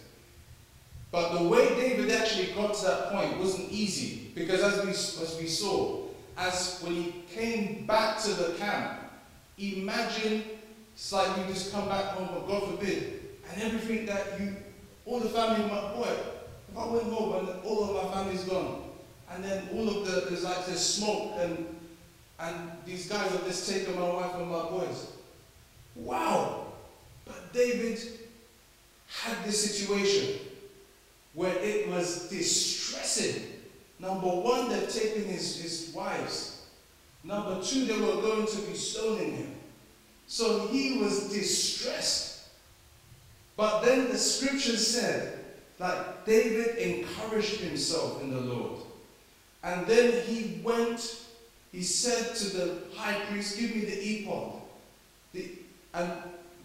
But 1.12 1.38
the 1.38 1.49
way 1.49 1.69
David 1.76 2.11
actually 2.11 2.52
got 2.54 2.75
to 2.75 2.85
that 2.87 3.12
point 3.12 3.38
wasn't 3.38 3.71
easy 3.71 4.33
because 4.35 4.61
as 4.62 4.85
we, 4.85 4.90
as 4.90 5.37
we 5.40 5.47
saw, 5.47 6.07
as 6.37 6.81
when 6.83 6.95
he 6.95 7.14
came 7.33 7.87
back 7.87 8.19
to 8.23 8.31
the 8.31 8.54
camp, 8.54 8.99
imagine 9.57 10.43
it's 10.93 11.12
like 11.12 11.37
you 11.38 11.45
just 11.52 11.73
come 11.73 11.88
back 11.88 12.07
home, 12.07 12.28
but 12.33 12.49
God 12.49 12.71
forbid, 12.71 13.21
and 13.52 13.62
everything 13.62 14.07
that 14.07 14.40
you, 14.40 14.57
all 15.07 15.21
the 15.21 15.28
family, 15.28 15.69
my 15.69 15.93
boy, 15.93 16.09
if 16.69 16.76
I 16.76 16.87
went 16.88 17.04
home 17.04 17.47
and 17.47 17.64
all 17.64 17.85
of 17.85 18.04
my 18.04 18.12
family's 18.14 18.43
gone, 18.43 18.83
and 19.34 19.44
then 19.44 19.68
all 19.74 19.88
of 19.88 20.06
the, 20.06 20.26
there's 20.28 20.44
like 20.44 20.66
there's 20.66 20.84
smoke 20.84 21.32
and 21.38 21.66
and 22.38 22.70
these 22.84 23.08
guys 23.08 23.30
have 23.30 23.44
just 23.44 23.68
taken 23.68 23.94
my 23.94 24.08
wife 24.08 24.34
and 24.36 24.50
my 24.50 24.62
boys. 24.62 25.12
Wow! 25.94 26.66
But 27.24 27.52
David 27.52 28.00
had 29.08 29.44
this 29.44 29.70
situation 29.70 30.40
where 31.34 31.56
it 31.58 31.88
was 31.88 32.28
distressing. 32.28 33.42
Number 33.98 34.26
one, 34.26 34.68
they've 34.68 34.92
taken 34.92 35.24
his, 35.24 35.62
his 35.62 35.92
wives. 35.94 36.66
Number 37.22 37.62
two, 37.62 37.84
they 37.86 37.94
were 37.98 38.20
going 38.20 38.46
to 38.46 38.58
be 38.62 38.74
stoning 38.74 39.36
him. 39.36 39.54
So 40.26 40.66
he 40.68 40.98
was 40.98 41.32
distressed. 41.32 42.48
But 43.56 43.82
then 43.82 44.08
the 44.08 44.18
scripture 44.18 44.76
said 44.76 45.44
that 45.78 46.26
David 46.26 46.76
encouraged 46.76 47.60
himself 47.60 48.20
in 48.20 48.34
the 48.34 48.40
Lord. 48.40 48.80
And 49.64 49.87
then 49.87 50.23
he 50.26 50.61
went, 50.62 51.25
he 51.73 51.83
said 51.83 52.37
to 52.37 52.56
the 52.56 52.78
high 52.94 53.18
priest, 53.26 53.59
Give 53.59 53.75
me 53.75 53.87
the 53.87 53.97
ephod. 53.97 54.61
The, 55.33 55.52
and 55.94 56.12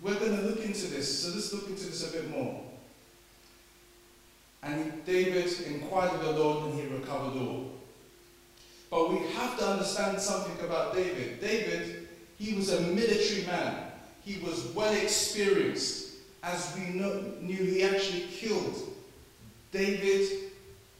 we're 0.02 0.20
going 0.20 0.36
to 0.36 0.44
look 0.44 0.64
into 0.66 0.88
this. 0.88 1.24
So 1.24 1.34
let's 1.34 1.54
look 1.54 1.68
into 1.70 1.86
this 1.86 2.10
a 2.10 2.18
bit 2.18 2.30
more. 2.30 2.62
And 4.62 5.06
David 5.06 5.50
inquired 5.62 6.12
of 6.12 6.26
the 6.26 6.32
Lord 6.34 6.66
and 6.66 6.82
he 6.82 6.88
recovered 6.88 7.40
all. 7.40 7.72
But 8.92 9.12
we 9.12 9.20
have 9.34 9.58
to 9.60 9.66
understand 9.66 10.20
something 10.20 10.66
about 10.66 10.94
David. 10.94 11.40
David, 11.40 12.10
he 12.38 12.56
was 12.56 12.74
a 12.74 12.82
military 12.82 13.46
man. 13.46 13.92
He 14.26 14.40
was 14.40 14.66
well 14.76 14.94
experienced. 14.94 16.08
As 16.44 16.76
we 16.78 16.94
know, 17.00 17.34
knew, 17.40 17.64
he 17.64 17.84
actually 17.84 18.26
killed. 18.32 18.76
David 19.72 20.28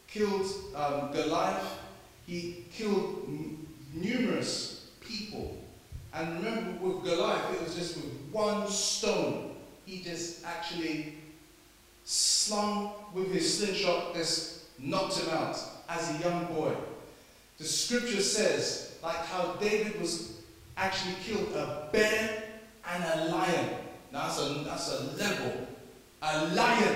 killed 0.08 0.46
um, 0.76 1.12
Goliath. 1.12 1.79
He 2.30 2.64
killed 2.72 3.28
numerous 3.92 4.92
people. 5.02 5.58
And 6.14 6.38
remember, 6.38 6.86
with 6.86 7.04
Goliath, 7.04 7.56
it 7.56 7.64
was 7.64 7.74
just 7.74 7.96
with 7.96 8.06
one 8.32 8.68
stone. 8.68 9.56
He 9.88 10.04
just 10.04 10.46
actually 10.46 11.16
slung 12.04 12.92
with 13.16 13.32
his 13.32 13.58
slingshot, 13.58 14.14
just 14.14 14.78
knocked 14.78 15.18
him 15.18 15.30
out 15.32 15.58
as 15.90 16.12
a 16.12 16.24
young 16.24 16.46
boy. 16.54 16.76
The 17.58 17.64
scripture 17.64 18.22
says, 18.22 18.96
like 19.02 19.26
how 19.26 19.54
David 19.54 20.00
was 20.00 20.34
actually 20.78 21.16
killed 21.26 21.52
a 21.56 21.90
bear 21.92 22.44
and 22.88 23.04
a 23.04 23.26
lion. 23.36 23.70
Now 24.14 24.28
that's 24.28 24.40
a 24.40 24.54
that's 24.66 24.92
a 24.92 25.04
level. 25.18 25.68
A 26.22 26.48
lion. 26.54 26.96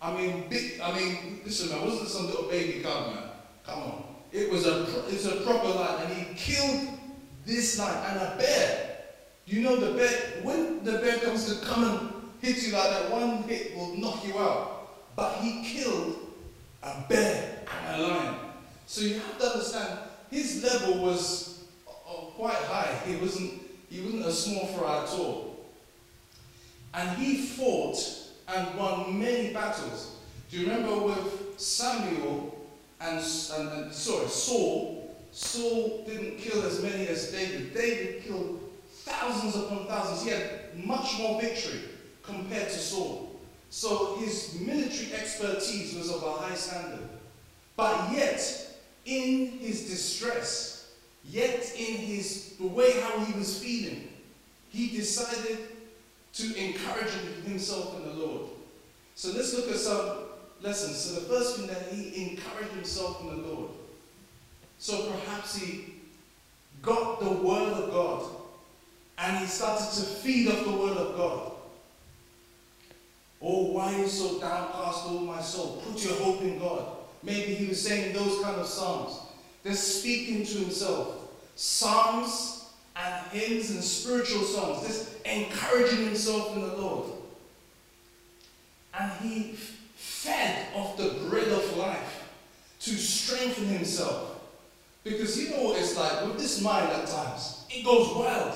I 0.00 0.16
mean, 0.16 0.44
big. 0.48 0.78
I 0.80 0.96
mean, 0.96 1.40
listen, 1.44 1.70
man. 1.70 1.84
Wasn't 1.84 2.08
some 2.08 2.26
little 2.26 2.48
baby 2.48 2.84
cub, 2.84 3.14
man? 3.14 3.24
Come 3.66 3.82
on. 3.82 4.13
It 4.34 4.50
was 4.50 4.66
a 4.66 4.82
it's 5.08 5.26
a 5.26 5.36
proper 5.42 5.68
lion, 5.68 6.10
and 6.10 6.12
he 6.12 6.34
killed 6.34 6.98
this 7.46 7.78
lion 7.78 8.04
and 8.10 8.20
a 8.20 8.36
bear. 8.36 8.96
Do 9.46 9.54
you 9.54 9.62
know 9.62 9.76
the 9.76 9.96
bear. 9.96 10.42
When 10.42 10.82
the 10.82 10.98
bear 10.98 11.18
comes 11.18 11.46
to 11.46 11.64
come 11.64 11.84
and 11.84 12.10
hit 12.40 12.66
you 12.66 12.72
like 12.72 12.90
that, 12.90 13.12
one 13.12 13.44
hit 13.44 13.76
will 13.76 13.96
knock 13.96 14.26
you 14.26 14.36
out. 14.36 15.14
But 15.14 15.36
he 15.36 15.62
killed 15.62 16.16
a 16.82 17.04
bear 17.08 17.60
and 17.86 18.02
a 18.02 18.06
lion. 18.08 18.34
So 18.86 19.02
you 19.02 19.20
have 19.20 19.38
to 19.38 19.46
understand, 19.46 19.98
his 20.32 20.64
level 20.64 21.04
was 21.04 21.62
uh, 21.86 21.92
quite 22.36 22.56
high. 22.56 22.98
He 23.06 23.14
wasn't, 23.16 23.62
he 23.88 24.00
wasn't 24.00 24.26
a 24.26 24.32
small 24.32 24.66
fry 24.66 25.04
at 25.04 25.10
all. 25.10 25.64
And 26.92 27.16
he 27.18 27.36
fought 27.36 27.96
and 28.48 28.76
won 28.76 29.16
many 29.16 29.52
battles. 29.52 30.16
Do 30.50 30.58
you 30.58 30.66
remember 30.66 31.06
with 31.06 31.60
Samuel 31.60 32.53
and, 33.00 33.18
and, 33.18 33.68
and 33.84 33.92
sorry, 33.92 34.28
Saul? 34.28 35.16
Saul 35.32 36.04
didn't 36.06 36.38
kill 36.38 36.62
as 36.62 36.82
many 36.82 37.08
as 37.08 37.32
David. 37.32 37.74
David 37.74 38.22
killed 38.22 38.60
thousands 38.88 39.56
upon 39.56 39.86
thousands. 39.86 40.24
He 40.24 40.30
had 40.30 40.84
much 40.84 41.18
more 41.18 41.40
victory 41.40 41.80
compared 42.22 42.68
to 42.68 42.78
Saul. 42.78 43.30
So 43.70 44.16
his 44.16 44.60
military 44.60 45.12
expertise 45.12 45.94
was 45.96 46.10
of 46.10 46.22
a 46.22 46.32
high 46.32 46.54
standard. 46.54 47.08
But 47.76 48.12
yet, 48.12 48.40
in 49.04 49.48
his 49.58 49.88
distress, 49.90 50.92
yet 51.24 51.72
in 51.76 51.96
his 51.96 52.54
the 52.60 52.66
way 52.66 53.00
how 53.00 53.18
he 53.24 53.36
was 53.36 53.58
feeling, 53.62 54.08
he 54.70 54.88
decided 54.96 55.58
to 56.34 56.54
encourage 56.56 57.12
himself 57.44 57.96
in 57.96 58.08
the 58.08 58.24
Lord. 58.24 58.42
So 59.14 59.32
let's 59.32 59.54
look 59.54 59.70
at 59.70 59.76
some 59.76 60.23
lessons. 60.64 60.96
So 60.96 61.20
the 61.20 61.26
first 61.26 61.56
thing 61.56 61.66
that 61.68 61.92
he 61.92 62.30
encouraged 62.30 62.72
himself 62.72 63.20
in 63.20 63.28
the 63.28 63.48
Lord. 63.48 63.70
So 64.78 65.10
perhaps 65.10 65.56
he 65.56 65.94
got 66.82 67.20
the 67.20 67.30
word 67.30 67.72
of 67.74 67.90
God 67.90 68.30
and 69.18 69.38
he 69.38 69.46
started 69.46 69.84
to 69.84 70.02
feed 70.02 70.48
off 70.48 70.64
the 70.64 70.72
word 70.72 70.96
of 70.96 71.16
God. 71.16 71.52
Oh, 73.40 73.72
why 73.72 73.94
are 73.94 73.98
you 73.98 74.08
so 74.08 74.40
downcast, 74.40 75.02
oh 75.04 75.20
my 75.20 75.40
soul? 75.40 75.82
Put 75.86 76.02
your 76.02 76.14
hope 76.14 76.40
in 76.40 76.58
God. 76.58 76.86
Maybe 77.22 77.54
he 77.54 77.66
was 77.66 77.86
saying 77.86 78.14
those 78.14 78.42
kind 78.42 78.56
of 78.56 78.66
psalms. 78.66 79.20
They're 79.62 79.74
speaking 79.74 80.46
to 80.46 80.58
himself. 80.58 81.16
Psalms 81.56 82.70
and 82.96 83.26
hymns 83.28 83.70
and 83.70 83.84
spiritual 83.84 84.42
songs. 84.42 84.86
Just 84.86 85.22
encouraging 85.24 86.06
himself 86.06 86.54
in 86.54 86.62
the 86.62 86.74
Lord. 86.76 87.10
And 88.98 89.12
he 89.20 89.56
fed 90.04 90.68
off 90.74 90.96
the 90.98 91.08
bread 91.28 91.48
of 91.48 91.76
life 91.78 92.28
to 92.80 92.90
strengthen 92.90 93.66
himself. 93.66 94.40
Because 95.02 95.40
you 95.40 95.50
know 95.50 95.62
what 95.64 95.78
it's 95.78 95.96
like 95.96 96.26
with 96.26 96.38
this 96.38 96.60
mind 96.60 96.90
at 96.92 97.06
times. 97.06 97.64
It 97.70 97.84
goes 97.84 98.14
wild. 98.14 98.54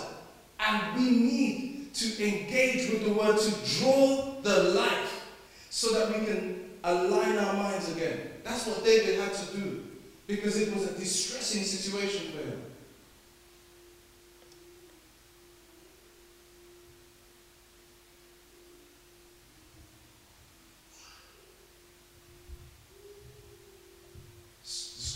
And 0.60 0.96
we 0.96 1.10
need 1.10 1.94
to 1.94 2.22
engage 2.22 2.90
with 2.90 3.04
the 3.04 3.12
word 3.12 3.38
to 3.38 3.78
draw 3.78 4.34
the 4.42 4.62
life 4.74 5.26
so 5.70 5.92
that 5.92 6.08
we 6.08 6.26
can 6.26 6.70
align 6.84 7.36
our 7.38 7.54
minds 7.54 7.90
again. 7.92 8.18
That's 8.44 8.66
what 8.66 8.84
David 8.84 9.18
had 9.20 9.34
to 9.34 9.56
do 9.56 9.84
because 10.26 10.60
it 10.60 10.74
was 10.74 10.84
a 10.84 10.98
distressing 10.98 11.62
situation 11.62 12.32
for 12.32 12.42
him. 12.42 12.62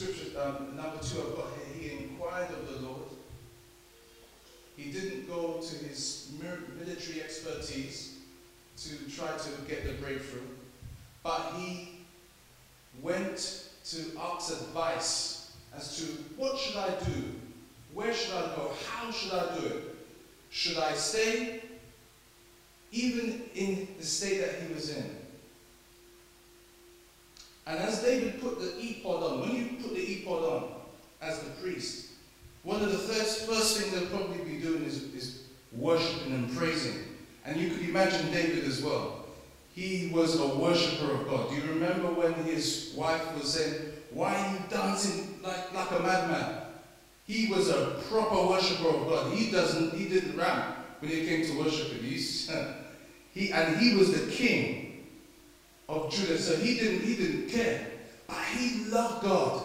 Scripture 0.03 0.32
um, 0.43 0.77
number 0.77 0.99
two 1.03 1.21
I've 1.21 1.37
got 1.37 1.47
here. 1.57 1.91
He 1.91 2.05
inquired 2.05 2.51
of 2.51 2.69
the 2.69 2.87
Lord. 2.87 3.03
He 4.77 4.91
didn't 4.91 5.29
go 5.29 5.61
to 5.61 5.85
his 5.85 6.33
military 6.41 7.23
expertise 7.23 8.17
to 8.79 9.11
try 9.11 9.29
to 9.29 9.51
get 9.69 9.87
the 9.87 9.93
breakthrough, 10.03 10.41
but 11.23 11.53
he 11.57 12.01
went 13.01 13.69
to 13.85 13.99
ask 14.21 14.53
advice 14.53 15.53
as 15.77 15.97
to 15.99 16.05
what 16.37 16.59
should 16.59 16.77
I 16.77 16.91
do? 17.05 17.25
Where 17.95 18.13
should 18.13 18.35
I 18.35 18.55
go? 18.57 18.73
How 18.89 19.11
should 19.11 19.33
I 19.33 19.59
do 19.59 19.67
it? 19.67 19.97
Should 20.51 20.79
I 20.79 20.95
stay? 20.95 21.63
Even 22.91 23.43
in 23.55 23.89
the 23.99 24.05
state 24.05 24.41
that 24.41 24.63
he 24.63 24.75
was 24.75 24.91
in. 24.97 25.22
And 27.67 27.79
as 27.79 28.03
David 28.03 28.41
put 28.41 28.59
the 28.59 28.75
ephod 28.79 29.23
on, 29.23 29.41
when 29.41 29.55
you 29.55 29.77
put 29.81 29.95
the 29.95 30.01
ephod 30.01 30.43
on 30.43 30.69
as 31.21 31.41
the 31.41 31.51
priest, 31.63 32.11
one 32.63 32.83
of 32.83 32.93
the 32.93 32.99
first, 32.99 33.47
first 33.47 33.79
things 33.79 33.93
they'll 33.93 34.09
probably 34.09 34.45
be 34.45 34.61
doing 34.61 34.85
is, 34.85 35.03
is 35.15 35.45
worshiping 35.73 36.33
and 36.33 36.57
praising. 36.57 37.05
And 37.45 37.61
you 37.61 37.71
could 37.71 37.89
imagine 37.89 38.31
David 38.33 38.65
as 38.65 38.83
well. 38.83 39.27
He 39.75 40.11
was 40.13 40.39
a 40.39 40.47
worshipper 40.57 41.13
of 41.13 41.27
God. 41.27 41.49
Do 41.51 41.57
you 41.57 41.63
remember 41.63 42.09
when 42.09 42.35
his 42.35 42.93
wife 42.97 43.35
was 43.35 43.55
saying, 43.55 43.93
Why 44.11 44.35
are 44.37 44.53
you 44.53 44.59
dancing 44.69 45.41
like, 45.43 45.73
like 45.73 45.91
a 45.93 46.01
madman? 46.01 46.63
He 47.27 47.51
was 47.51 47.71
a 47.71 48.03
proper 48.09 48.49
worshiper 48.49 48.89
of 48.89 49.09
God. 49.09 49.33
He 49.33 49.51
doesn't 49.51 49.95
he 49.95 50.09
didn't 50.09 50.37
run 50.37 50.75
when 51.01 51.11
he 51.11 51.25
came 51.27 51.47
to 51.47 51.59
worship 51.59 51.89
He's, 52.03 52.51
he 53.33 53.51
and 53.51 53.79
he 53.79 53.97
was 53.97 54.13
the 54.13 54.31
king 54.31 54.82
of 55.93 56.11
Judah. 56.11 56.39
So 56.39 56.57
he 56.57 56.75
didn't 56.75 57.03
he 57.03 57.17
didn't 57.17 57.49
care. 57.49 57.87
But 58.27 58.39
he 58.57 58.87
loved 58.87 59.23
God 59.23 59.63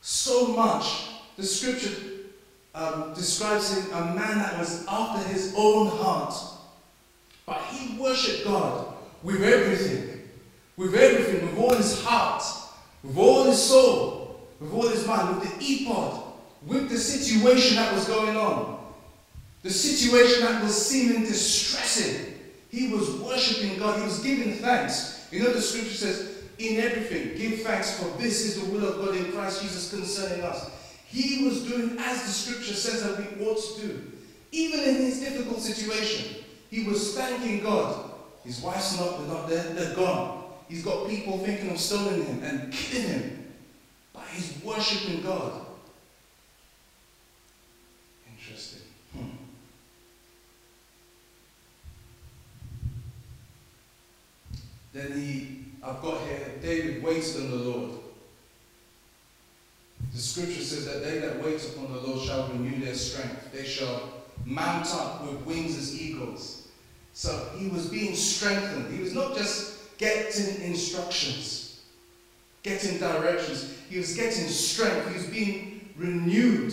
so 0.00 0.48
much. 0.48 1.08
The 1.36 1.44
scripture 1.44 1.94
um, 2.74 3.14
describes 3.14 3.76
him 3.76 3.92
a 3.92 4.14
man 4.14 4.38
that 4.38 4.58
was 4.58 4.84
after 4.86 5.26
his 5.28 5.54
own 5.56 5.86
heart. 5.88 6.34
But 7.46 7.62
he 7.70 7.96
worshiped 7.98 8.44
God 8.44 8.94
with 9.22 9.42
everything, 9.42 10.28
with 10.76 10.94
everything, 10.94 11.46
with 11.46 11.58
all 11.58 11.74
his 11.74 12.02
heart, 12.04 12.42
with 13.04 13.16
all 13.16 13.44
his 13.44 13.62
soul, 13.62 14.40
with 14.58 14.72
all 14.72 14.88
his 14.88 15.06
mind, 15.06 15.38
with 15.38 15.58
the 15.58 15.64
ephod, 15.64 16.22
with 16.66 16.88
the 16.88 16.98
situation 16.98 17.76
that 17.76 17.94
was 17.94 18.06
going 18.06 18.36
on, 18.36 18.80
the 19.62 19.70
situation 19.70 20.44
that 20.44 20.62
was 20.62 20.74
seeming 20.74 21.22
distressing. 21.22 22.35
He 22.76 22.88
was 22.88 23.10
worshiping 23.12 23.78
God, 23.78 23.98
he 23.98 24.04
was 24.04 24.18
giving 24.18 24.52
thanks. 24.56 25.26
You 25.32 25.42
know, 25.42 25.52
the 25.54 25.62
scripture 25.62 25.94
says, 25.94 26.44
in 26.58 26.78
everything, 26.78 27.34
give 27.34 27.62
thanks, 27.62 27.98
for 27.98 28.14
this 28.18 28.44
is 28.44 28.62
the 28.62 28.70
will 28.70 28.86
of 28.86 29.02
God 29.02 29.16
in 29.16 29.32
Christ 29.32 29.62
Jesus 29.62 29.88
concerning 29.88 30.44
us. 30.44 30.70
He 31.06 31.46
was 31.46 31.62
doing 31.66 31.96
as 31.98 32.22
the 32.22 32.28
scripture 32.28 32.74
says 32.74 33.02
that 33.02 33.18
we 33.18 33.46
ought 33.46 33.56
to 33.56 33.80
do, 33.80 34.12
even 34.52 34.80
in 34.80 34.96
his 34.96 35.20
difficult 35.20 35.60
situation. 35.60 36.44
He 36.70 36.84
was 36.84 37.16
thanking 37.16 37.62
God. 37.62 38.10
His 38.44 38.60
wife's 38.60 39.00
not, 39.00 39.20
they're 39.20 39.28
not 39.28 39.48
there, 39.48 39.72
they're 39.72 39.96
gone. 39.96 40.44
He's 40.68 40.84
got 40.84 41.08
people 41.08 41.38
thinking 41.38 41.70
of 41.70 41.80
stoning 41.80 42.26
him 42.26 42.42
and 42.42 42.70
killing 42.74 43.08
him. 43.08 43.54
But 44.12 44.24
he's 44.34 44.62
worshipping 44.62 45.22
God. 45.22 45.65
Then 54.96 55.12
he, 55.12 55.58
I've 55.82 56.00
got 56.00 56.22
here, 56.22 56.52
David 56.62 57.02
waits 57.02 57.36
on 57.36 57.50
the 57.50 57.56
Lord. 57.56 57.90
The 60.14 60.18
scripture 60.18 60.62
says 60.62 60.86
that 60.86 61.04
they 61.04 61.18
that 61.18 61.44
wait 61.44 61.62
upon 61.62 61.92
the 61.92 62.00
Lord 62.00 62.26
shall 62.26 62.48
renew 62.48 62.82
their 62.82 62.94
strength. 62.94 63.52
They 63.52 63.64
shall 63.64 64.10
mount 64.46 64.86
up 64.94 65.22
with 65.26 65.42
wings 65.42 65.76
as 65.76 66.00
eagles. 66.00 66.68
So 67.12 67.50
he 67.58 67.68
was 67.68 67.88
being 67.88 68.14
strengthened. 68.14 68.90
He 68.94 69.02
was 69.02 69.12
not 69.12 69.36
just 69.36 69.98
getting 69.98 70.62
instructions, 70.62 71.82
getting 72.62 72.98
directions. 72.98 73.74
He 73.90 73.98
was 73.98 74.16
getting 74.16 74.48
strength. 74.48 75.08
He 75.08 75.14
was 75.14 75.26
being 75.26 75.90
renewed 75.98 76.72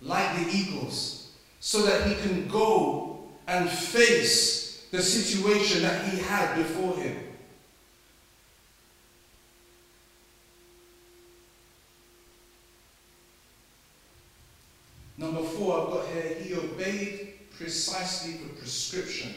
like 0.00 0.36
the 0.36 0.56
eagles 0.56 1.32
so 1.60 1.82
that 1.82 2.06
he 2.06 2.14
can 2.14 2.48
go 2.48 3.24
and 3.46 3.68
face 3.68 4.86
the 4.90 5.02
situation 5.02 5.82
that 5.82 6.06
he 6.06 6.18
had 6.22 6.56
before 6.56 6.96
him. 6.96 7.24
Number 15.18 15.42
four, 15.42 15.80
I've 15.80 15.92
got 15.92 16.06
here, 16.06 16.34
he 16.42 16.54
obeyed 16.54 17.34
precisely 17.88 18.32
the 18.32 18.48
prescription 18.54 19.34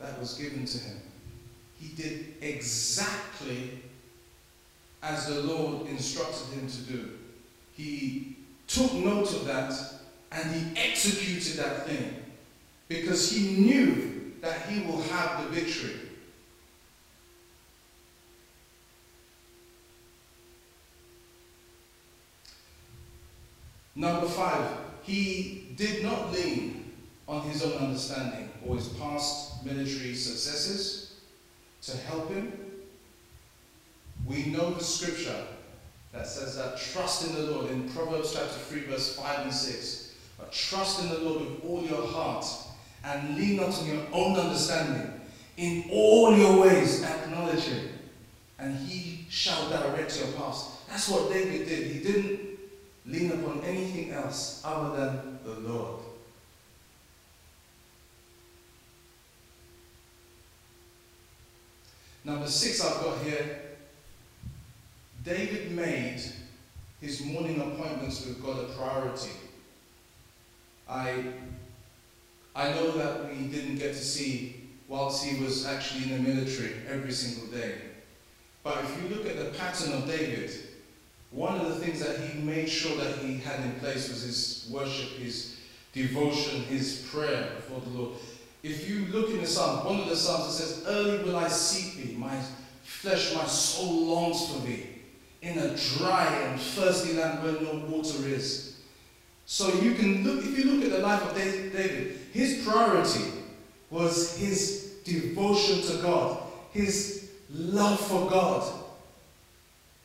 that 0.00 0.18
was 0.18 0.34
given 0.34 0.64
to 0.64 0.78
him. 0.78 1.00
He 1.80 1.94
did 1.94 2.34
exactly 2.40 3.82
as 5.02 5.26
the 5.26 5.42
Lord 5.42 5.86
instructed 5.86 6.58
him 6.58 6.66
to 6.66 6.78
do. 6.78 7.10
He 7.76 8.36
took 8.66 8.92
note 8.94 9.32
of 9.32 9.44
that 9.46 9.72
and 10.32 10.50
he 10.52 10.80
executed 10.80 11.58
that 11.58 11.86
thing 11.86 12.16
because 12.88 13.30
he 13.30 13.60
knew 13.60 14.32
that 14.40 14.62
he 14.62 14.84
will 14.86 15.02
have 15.02 15.44
the 15.44 15.50
victory. 15.50 16.00
Number 23.94 24.26
five, 24.26 24.68
he 25.04 25.68
did 25.76 26.02
not 26.02 26.32
lean 26.32 26.83
on 27.26 27.42
his 27.42 27.62
own 27.62 27.72
understanding 27.74 28.50
or 28.66 28.76
his 28.76 28.88
past 28.88 29.64
military 29.64 30.14
successes 30.14 31.14
to 31.82 31.96
help 31.96 32.30
him. 32.30 32.52
We 34.26 34.46
know 34.46 34.70
the 34.70 34.84
scripture 34.84 35.44
that 36.12 36.26
says 36.26 36.56
that 36.56 36.78
trust 36.78 37.28
in 37.28 37.34
the 37.34 37.50
Lord 37.50 37.70
in 37.70 37.88
Proverbs 37.90 38.32
chapter 38.34 38.48
3, 38.48 38.80
verse 38.82 39.16
5 39.16 39.40
and 39.40 39.52
6. 39.52 40.14
But 40.38 40.52
trust 40.52 41.02
in 41.02 41.08
the 41.08 41.18
Lord 41.18 41.40
with 41.40 41.64
all 41.64 41.82
your 41.82 42.06
heart 42.06 42.46
and 43.04 43.36
lean 43.36 43.56
not 43.56 43.78
on 43.78 43.86
your 43.86 44.06
own 44.12 44.36
understanding. 44.36 45.20
In 45.56 45.84
all 45.90 46.36
your 46.36 46.62
ways 46.62 47.02
acknowledge 47.04 47.64
him, 47.64 47.88
and 48.58 48.76
he 48.76 49.26
shall 49.28 49.68
direct 49.68 50.18
your 50.18 50.32
paths. 50.32 50.66
That's 50.88 51.08
what 51.08 51.32
David 51.32 51.68
did. 51.68 51.92
He 51.92 52.00
didn't 52.00 52.40
lean 53.06 53.30
upon 53.32 53.60
anything 53.62 54.10
else 54.10 54.62
other 54.64 54.96
than 54.96 55.38
the 55.44 55.68
Lord. 55.68 56.00
Number 62.24 62.46
six, 62.46 62.82
I've 62.82 63.02
got 63.02 63.18
here 63.22 63.60
David 65.24 65.72
made 65.72 66.22
his 67.00 67.24
morning 67.24 67.60
appointments 67.60 68.26
with 68.26 68.42
God 68.42 68.58
a 68.60 68.64
priority. 68.74 69.30
I, 70.88 71.24
I 72.54 72.70
know 72.72 72.92
that 72.92 73.30
we 73.30 73.44
didn't 73.46 73.76
get 73.76 73.94
to 73.94 74.04
see 74.04 74.56
whilst 74.86 75.24
he 75.24 75.42
was 75.42 75.66
actually 75.66 76.04
in 76.12 76.24
the 76.24 76.30
military 76.30 76.74
every 76.88 77.12
single 77.12 77.46
day. 77.46 77.76
But 78.62 78.84
if 78.84 79.02
you 79.02 79.16
look 79.16 79.26
at 79.26 79.36
the 79.36 79.58
pattern 79.58 79.92
of 79.92 80.06
David, 80.06 80.50
one 81.30 81.58
of 81.58 81.68
the 81.68 81.76
things 81.76 82.00
that 82.00 82.20
he 82.20 82.40
made 82.40 82.68
sure 82.68 82.96
that 82.96 83.18
he 83.18 83.38
had 83.38 83.60
in 83.60 83.72
place 83.80 84.08
was 84.08 84.22
his 84.22 84.68
worship, 84.70 85.18
his 85.18 85.56
devotion, 85.92 86.64
his 86.64 87.06
prayer 87.10 87.52
before 87.56 87.80
the 87.80 87.98
Lord. 87.98 88.12
If 88.64 88.88
you 88.88 89.04
look 89.12 89.28
in 89.28 89.42
the 89.42 89.46
Psalm, 89.46 89.84
one 89.84 90.00
of 90.00 90.08
the 90.08 90.16
Psalms 90.16 90.54
it 90.54 90.64
says, 90.64 90.84
Early 90.88 91.22
will 91.22 91.36
I 91.36 91.48
seek 91.48 92.02
thee, 92.02 92.16
my 92.16 92.34
flesh, 92.82 93.34
my 93.34 93.44
soul 93.44 94.06
longs 94.06 94.48
for 94.48 94.66
thee, 94.66 94.86
in 95.42 95.58
a 95.58 95.76
dry 95.76 96.24
and 96.24 96.58
thirsty 96.58 97.12
land 97.12 97.42
where 97.42 97.60
no 97.60 97.84
water 97.86 98.26
is. 98.26 98.80
So 99.44 99.68
you 99.82 99.92
can 99.92 100.24
look, 100.24 100.42
if 100.42 100.58
you 100.58 100.64
look 100.64 100.84
at 100.86 100.92
the 100.92 101.06
life 101.06 101.22
of 101.22 101.36
David, 101.36 102.18
his 102.32 102.64
priority 102.66 103.24
was 103.90 104.34
his 104.38 104.94
devotion 105.04 105.82
to 105.82 106.02
God, 106.02 106.42
his 106.70 107.32
love 107.52 108.00
for 108.00 108.30
God. 108.30 108.66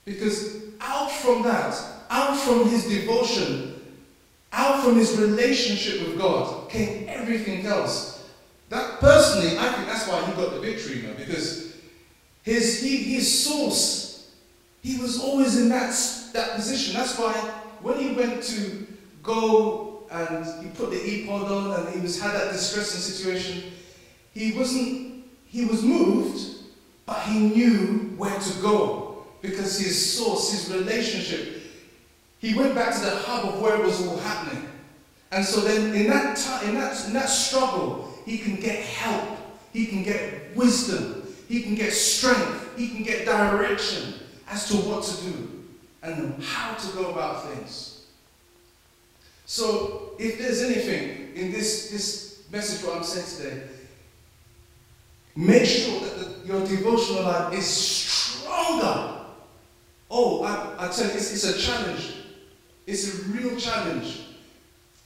Because 0.04 0.63
out 0.82 1.10
from 1.10 1.43
that, 1.43 1.82
out 2.10 2.36
from 2.36 2.67
his 2.67 2.89
devotion, 2.89 3.82
out 4.52 4.84
from 4.84 4.98
his 4.98 5.17
relationship 5.17 6.06
with 6.06 6.17
God, 6.17 6.69
came 6.69 7.06
everything 7.08 7.65
else. 7.65 8.09
That 8.70 9.00
personally, 9.00 9.58
I 9.58 9.72
think 9.74 9.88
that's 9.88 10.08
why 10.08 10.24
he 10.26 10.32
got 10.34 10.54
the 10.54 10.60
victory, 10.60 11.02
know, 11.02 11.14
because 11.18 11.76
his, 12.44 12.82
he, 12.82 12.98
his 12.98 13.44
source, 13.44 14.32
he 14.82 15.00
was 15.00 15.20
always 15.20 15.60
in 15.60 15.70
that, 15.70 15.94
that 16.34 16.56
position. 16.56 16.94
That's 16.96 17.18
why 17.18 17.34
when 17.82 17.98
he 18.00 18.12
went 18.12 18.44
to 18.44 18.88
go 19.24 20.04
and 20.12 20.46
he 20.64 20.70
put 20.70 20.92
the 20.92 20.98
ephod 20.98 21.52
on 21.52 21.80
and 21.80 21.96
he 21.96 22.00
was 22.00 22.22
had 22.22 22.34
that 22.34 22.52
distressing 22.52 23.02
situation, 23.02 23.72
he 24.34 24.54
wasn't, 24.54 25.26
he 25.48 25.66
was 25.66 25.84
moved, 25.84 26.40
but 27.06 27.20
he 27.24 27.40
knew 27.40 28.14
where 28.18 28.40
to 28.40 28.62
go 28.62 29.26
because 29.42 29.80
his 29.80 30.18
source, 30.18 30.52
his 30.52 30.76
relationship, 30.76 31.64
he 32.40 32.56
went 32.56 32.76
back 32.76 32.94
to 32.94 33.02
the 33.02 33.16
hub 33.18 33.54
of 33.54 33.62
where 33.62 33.76
it 33.76 33.84
was 33.84 34.06
all 34.06 34.18
happening. 34.18 34.68
And 35.32 35.44
so 35.44 35.62
then 35.62 35.96
in 35.96 36.08
that 36.08 36.38
time, 36.38 36.70
in 36.70 36.76
that, 36.76 37.06
in 37.08 37.14
that 37.14 37.30
struggle, 37.30 38.09
he 38.30 38.38
can 38.38 38.58
get 38.58 38.80
help. 38.84 39.39
He 39.74 39.88
can 39.88 40.04
get 40.04 40.56
wisdom. 40.56 41.34
He 41.48 41.63
can 41.63 41.74
get 41.74 41.92
strength. 41.92 42.78
He 42.78 42.89
can 42.89 43.02
get 43.02 43.26
direction 43.26 44.13
as 44.48 44.68
to 44.70 44.78
what 44.78 45.04
to 45.04 45.24
do 45.24 45.65
and 46.04 46.42
how 46.44 46.76
to 46.76 46.88
go 46.96 47.10
about 47.10 47.50
things. 47.50 48.06
So, 49.48 50.12
if 50.20 50.38
there's 50.38 50.62
anything 50.62 51.36
in 51.36 51.52
this, 51.52 51.89
this 51.89 52.44
message, 52.52 52.86
what 52.86 52.98
I'm 52.98 53.04
saying 53.04 53.50
today, 53.50 53.68
make 55.36 55.65
sure 55.65 56.00
that 56.02 56.20
the, 56.20 56.48
your 56.48 56.68
devotional 56.68 57.24
life 57.24 57.54
is 57.54 57.65
stronger. 57.65 59.26
Oh, 60.12 60.44
I, 60.44 60.86
I 60.86 60.88
tell 60.89 61.08
you, 61.08 61.13
it's, 61.13 61.34
it's 61.34 61.46
a 61.46 61.60
challenge. 61.60 62.13
It's 62.86 63.12
a 63.12 63.24
real 63.24 63.60
challenge 63.60 64.29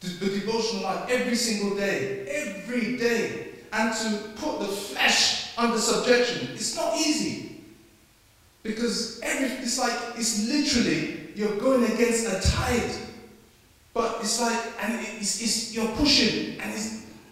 the, 0.03 0.25
devotional 0.27 0.83
life 0.83 1.09
every 1.09 1.35
single 1.35 1.77
day, 1.77 2.27
every 2.27 2.97
day, 2.97 3.49
and 3.71 3.93
to 3.95 4.29
put 4.35 4.59
the 4.59 4.67
flesh 4.67 5.57
under 5.57 5.77
subjection. 5.77 6.49
It's 6.53 6.75
not 6.75 6.95
easy. 6.97 7.61
Because 8.61 9.19
every, 9.21 9.47
it's 9.57 9.79
like, 9.79 9.97
it's 10.17 10.47
literally, 10.47 11.31
you're 11.35 11.57
going 11.57 11.91
against 11.91 12.27
a 12.27 12.49
tide. 12.51 12.91
But 13.93 14.17
it's 14.21 14.41
like, 14.41 14.59
and 14.81 15.05
it's, 15.19 15.41
it's, 15.41 15.73
you're 15.73 15.89
pushing, 15.95 16.59
and 16.59 16.73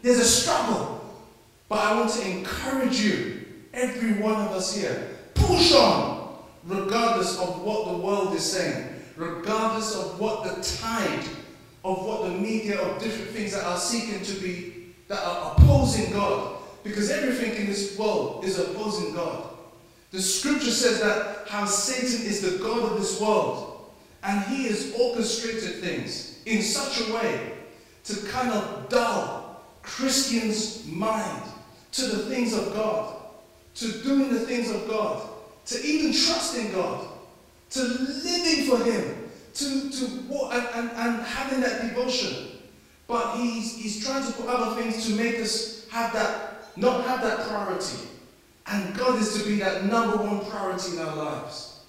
there's 0.01 0.19
a 0.19 0.25
struggle. 0.25 0.99
But 1.69 1.79
I 1.79 1.95
want 1.95 2.11
to 2.11 2.29
encourage 2.29 2.99
you, 2.99 3.45
every 3.73 4.13
one 4.21 4.35
of 4.35 4.51
us 4.51 4.75
here, 4.75 5.09
push 5.33 5.73
on, 5.73 6.37
regardless 6.65 7.39
of 7.39 7.61
what 7.61 7.91
the 7.91 7.97
world 7.97 8.33
is 8.33 8.43
saying, 8.43 8.87
regardless 9.15 9.95
of 9.95 10.19
what 10.19 10.43
the 10.43 10.61
tide 10.61 11.23
of 11.83 12.05
what 12.05 12.23
the 12.23 12.29
media 12.29 12.79
of 12.79 13.01
different 13.01 13.31
things 13.31 13.53
that 13.53 13.63
are 13.63 13.77
seeking 13.77 14.21
to 14.23 14.41
be, 14.41 14.93
that 15.07 15.23
are 15.23 15.55
opposing 15.57 16.11
God. 16.11 16.57
Because 16.83 17.11
everything 17.11 17.55
in 17.55 17.67
this 17.67 17.97
world 17.97 18.43
is 18.43 18.59
opposing 18.59 19.13
God. 19.13 19.49
The 20.11 20.21
scripture 20.21 20.71
says 20.71 20.99
that 21.01 21.47
how 21.47 21.65
Satan 21.65 22.25
is 22.25 22.41
the 22.41 22.63
God 22.63 22.91
of 22.91 22.99
this 22.99 23.19
world. 23.21 23.89
And 24.23 24.43
he 24.45 24.67
has 24.67 24.93
orchestrated 24.99 25.81
things 25.81 26.39
in 26.45 26.61
such 26.61 27.07
a 27.07 27.13
way 27.13 27.53
to 28.05 28.15
kind 28.27 28.51
of 28.51 28.89
dull 28.89 29.61
Christians' 29.81 30.85
mind 30.87 31.43
to 31.93 32.03
the 32.03 32.23
things 32.29 32.53
of 32.53 32.73
God, 32.73 33.17
to 33.75 34.03
doing 34.03 34.31
the 34.31 34.39
things 34.39 34.69
of 34.69 34.87
God, 34.87 35.27
to 35.65 35.81
even 35.83 36.13
trusting 36.13 36.71
God, 36.71 37.07
to 37.71 37.81
living 37.83 38.65
for 38.65 38.83
Him, 38.83 39.20
to, 39.53 39.89
to 39.89 40.05
and, 40.51 40.67
and, 40.73 40.91
and 40.91 41.21
having 41.23 41.61
that 41.61 41.81
devotion. 41.81 42.47
But 43.07 43.35
he's, 43.37 43.75
he's 43.75 44.05
trying 44.05 44.25
to 44.25 44.31
put 44.33 44.47
other 44.47 44.81
things 44.81 45.05
to 45.07 45.13
make 45.13 45.39
us 45.39 45.87
have 45.89 46.13
that, 46.13 46.77
not 46.77 47.05
have 47.05 47.21
that 47.21 47.47
priority. 47.47 48.07
And 48.67 48.95
God 48.95 49.19
is 49.19 49.41
to 49.41 49.47
be 49.47 49.55
that 49.55 49.85
number 49.85 50.17
one 50.17 50.45
priority 50.45 50.93
in 50.93 50.99
our 50.99 51.15
lives. 51.15 51.79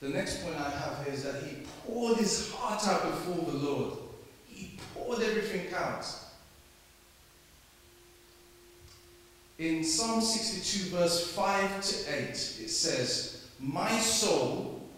The 0.00 0.10
next 0.10 0.42
point 0.42 0.56
I 0.56 0.68
have 0.68 1.02
here 1.02 1.14
is 1.14 1.22
that 1.24 1.42
he 1.42 1.62
poured 1.86 2.18
his 2.18 2.52
heart 2.52 2.86
out 2.86 3.04
before 3.04 3.50
the 3.50 3.56
Lord 3.56 4.03
poured 4.94 5.20
everything 5.22 5.72
out. 5.74 6.06
In 9.58 9.84
Psalm 9.84 10.20
62, 10.20 10.96
verse 10.96 11.30
5 11.32 11.80
to 11.80 12.14
8, 12.14 12.30
it 12.30 12.36
says, 12.36 13.46
My 13.60 13.98
soul 13.98 14.88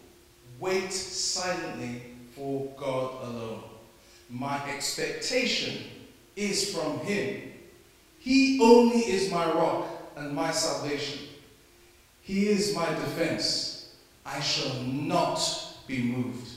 waits 0.59 0.97
silently 0.97 2.03
for 2.35 2.73
God 2.77 3.23
alone. 3.23 3.63
My 4.31 4.63
expectation 4.71 5.85
is 6.37 6.75
from 6.75 7.01
Him. 7.01 7.53
He 8.19 8.59
only 8.63 9.01
is 9.01 9.31
my 9.31 9.47
rock 9.47 9.89
and 10.17 10.35
my 10.35 10.51
salvation. 10.51 11.21
He 12.23 12.49
is 12.49 12.75
my 12.75 12.89
defense. 12.89 13.95
I 14.25 14.41
shall 14.41 14.83
not 14.83 15.39
be 15.87 16.03
moved. 16.03 16.51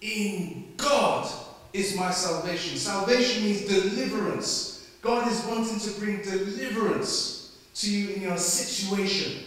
In 0.00 0.72
God 0.76 1.28
is 1.72 1.96
my 1.96 2.10
salvation. 2.10 2.76
Salvation 2.76 3.44
means 3.44 3.62
deliverance. 3.66 4.90
God 5.02 5.30
is 5.30 5.42
wanting 5.44 5.78
to 5.80 6.00
bring 6.00 6.22
deliverance 6.22 7.58
to 7.76 7.90
you 7.90 8.14
in 8.14 8.22
your 8.22 8.36
situation. 8.36 9.44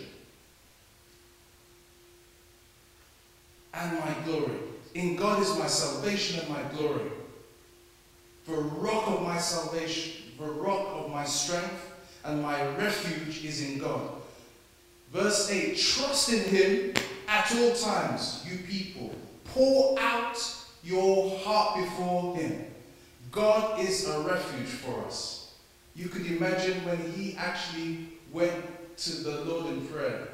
And 3.74 4.00
my 4.00 4.14
glory. 4.26 4.58
In 4.94 5.16
God 5.16 5.42
is 5.42 5.58
my 5.58 5.68
salvation 5.68 6.40
and 6.40 6.50
my 6.50 6.62
glory. 6.76 7.12
The 8.48 8.54
rock 8.54 9.08
of 9.08 9.24
my 9.24 9.38
salvation, 9.38 10.24
the 10.38 10.46
rock 10.46 10.88
of 10.94 11.12
my 11.12 11.24
strength, 11.26 11.92
and 12.26 12.42
my 12.42 12.66
refuge 12.76 13.44
is 13.44 13.62
in 13.62 13.80
God. 13.80 14.02
Verse 15.12 15.50
8 15.50 15.78
Trust 15.78 16.34
in 16.34 16.44
Him 16.44 16.94
at 17.28 17.54
all 17.56 17.74
times, 17.74 18.46
you 18.50 18.58
people. 18.58 19.14
Pour 19.46 20.00
out 20.00 20.38
your 20.84 21.38
heart 21.40 21.84
before 21.84 22.36
Him. 22.36 22.66
God 23.32 23.80
is 23.80 24.08
a 24.08 24.20
refuge 24.22 24.68
for 24.68 25.04
us. 25.06 25.54
You 25.96 26.08
could 26.10 26.26
imagine 26.26 26.84
when 26.86 27.12
He 27.14 27.36
actually 27.38 28.10
went 28.32 28.98
to 28.98 29.24
the 29.24 29.42
Lord 29.46 29.68
in 29.74 29.88
prayer. 29.88 30.28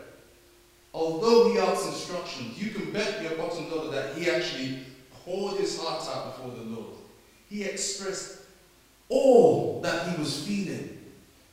Although 0.93 1.51
He 1.51 1.59
asked 1.59 1.87
instructions, 1.87 2.61
you 2.61 2.71
can 2.71 2.91
bet 2.91 3.21
your 3.21 3.35
bottom 3.35 3.69
dollar 3.69 3.91
that 3.91 4.17
He 4.17 4.29
actually 4.29 4.79
poured 5.23 5.57
His 5.57 5.79
heart 5.79 6.03
out 6.07 6.35
before 6.35 6.51
the 6.51 6.63
Lord. 6.63 6.95
He 7.49 7.63
expressed 7.63 8.39
all 9.07 9.81
that 9.81 10.09
He 10.09 10.19
was 10.19 10.45
feeling, 10.45 10.97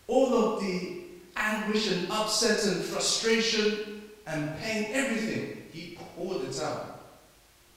all 0.09 0.35
of 0.35 0.61
the 0.61 1.03
anguish 1.37 1.93
and 1.93 2.11
upset 2.11 2.65
and 2.65 2.83
frustration 2.83 4.03
and 4.27 4.59
pain, 4.61 4.87
everything. 4.91 5.63
He 5.73 5.99
poured 6.17 6.43
it 6.45 6.61
out 6.63 7.01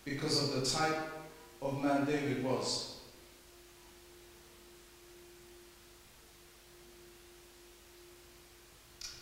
because 0.05 0.41
of 0.43 0.59
the 0.59 0.65
type 0.65 0.97
of 1.61 1.83
man 1.83 2.05
David 2.05 2.43
was. 2.43 2.97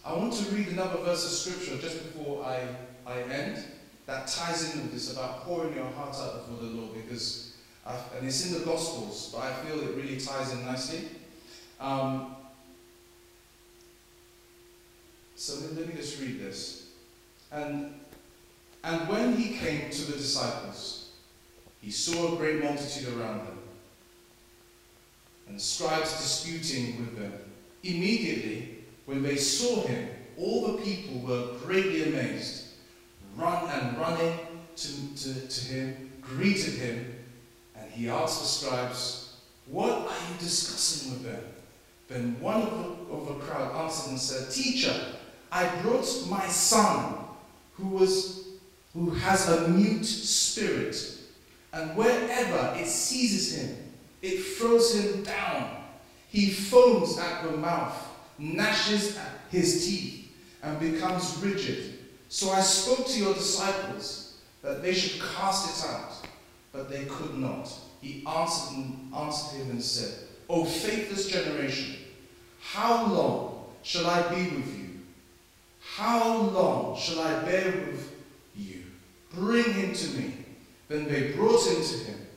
I 0.06 0.14
want 0.14 0.32
to 0.34 0.56
read 0.56 0.70
another 0.70 1.00
verse 1.04 1.26
of 1.26 1.32
scripture 1.32 1.82
just 1.82 2.02
before 2.02 2.46
I, 2.46 2.62
I 3.06 3.22
end 3.24 3.62
that 4.06 4.28
ties 4.28 4.74
in 4.74 4.84
with 4.84 4.94
this 4.94 5.12
about 5.12 5.42
pouring 5.42 5.76
your 5.76 5.90
heart 5.90 6.16
out 6.16 6.48
before 6.48 6.66
the 6.66 6.74
Lord 6.74 6.94
because, 6.94 7.56
I've, 7.86 8.00
and 8.18 8.26
it's 8.26 8.46
in 8.46 8.58
the 8.58 8.66
Gospels, 8.66 9.32
but 9.34 9.42
I 9.44 9.52
feel 9.52 9.82
it 9.82 9.96
really 9.98 10.18
ties 10.18 10.54
in 10.54 10.66
nicely. 10.66 11.10
Um, 11.82 12.38
so 15.36 15.56
let 15.76 15.88
me 15.88 15.94
just 15.94 16.22
read 16.22 16.40
this. 16.40 16.88
And, 17.52 18.00
and 18.84 19.10
when 19.10 19.36
he 19.36 19.58
came 19.58 19.90
to 19.90 20.02
the 20.04 20.14
disciples, 20.14 21.07
he 21.88 21.94
saw 21.94 22.34
a 22.34 22.36
great 22.36 22.62
multitude 22.62 23.18
around 23.18 23.48
them, 23.48 23.60
and 25.48 25.62
scribes 25.62 26.12
disputing 26.18 26.98
with 26.98 27.18
them. 27.18 27.32
Immediately, 27.82 28.80
when 29.06 29.24
they 29.24 29.38
saw 29.38 29.88
him, 29.88 30.10
all 30.38 30.68
the 30.68 30.84
people 30.84 31.20
were 31.20 31.58
greatly 31.64 32.10
amazed, 32.10 32.66
run 33.38 33.70
and 33.70 33.98
running 33.98 34.38
to, 34.76 35.16
to, 35.16 35.48
to 35.48 35.66
him, 35.70 36.12
greeted 36.20 36.74
him, 36.74 37.16
and 37.74 37.90
he 37.90 38.10
asked 38.10 38.42
the 38.42 38.48
scribes, 38.48 39.38
What 39.68 39.92
are 39.94 40.30
you 40.30 40.40
discussing 40.40 41.14
with 41.14 41.24
them? 41.24 41.42
Then 42.10 42.36
one 42.42 42.64
of 42.64 42.70
the, 42.70 43.14
of 43.14 43.28
the 43.30 43.46
crowd 43.46 43.86
answered 43.86 44.10
and 44.10 44.20
said, 44.20 44.52
Teacher, 44.52 44.94
I 45.54 45.74
brought 45.78 46.28
my 46.30 46.48
son 46.48 47.16
who 47.76 47.88
was 47.88 48.46
who 48.94 49.12
has 49.12 49.48
a 49.48 49.70
mute 49.70 50.04
spirit, 50.04 51.17
and 51.74 51.96
wherever 51.96 52.74
it 52.78 52.88
seizes 52.88 53.56
him, 53.60 53.78
it 54.22 54.40
throws 54.40 54.96
him 54.96 55.24
down. 55.24 55.84
He 56.30 56.50
foams 56.50 57.18
at 57.18 57.44
the 57.44 57.52
mouth, 57.52 57.96
gnashes 58.38 59.18
at 59.18 59.32
his 59.50 59.86
teeth, 59.86 60.32
and 60.64 60.80
becomes 60.80 61.38
rigid. 61.44 62.00
So 62.30 62.52
I 62.52 62.62
spoke 62.62 63.08
to 63.08 63.20
your 63.20 63.34
disciples 63.34 64.38
that 64.62 64.82
they 64.82 64.94
should 64.94 65.22
cast 65.22 65.86
it 65.86 65.90
out, 65.90 66.14
but 66.72 66.90
they 66.90 67.06
could 67.06 67.38
not. 67.38 67.72
He 68.02 68.24
answered, 68.28 68.78
and 68.78 69.14
answered 69.16 69.58
him 69.58 69.72
and 69.72 69.82
said, 69.82 70.28
O 70.50 70.66
faithless 70.66 71.28
generation, 71.28 71.96
how 72.60 73.06
long 73.08 73.66
shall 73.82 74.08
I 74.08 74.22
be 74.34 74.56
with 74.56 74.78
you? 74.78 74.90
How 75.80 76.38
long 76.38 76.98
shall 76.98 77.20
I 77.22 77.42
bear 77.44 77.72
with 77.72 78.14
you? 78.56 78.84
Bring 79.34 79.72
him 79.74 79.94
to 79.94 80.08
me. 80.10 80.34
Then 80.88 81.08
they 81.08 81.32
brought 81.32 81.68
him 81.68 81.82
to 81.82 81.98
him. 82.06 82.28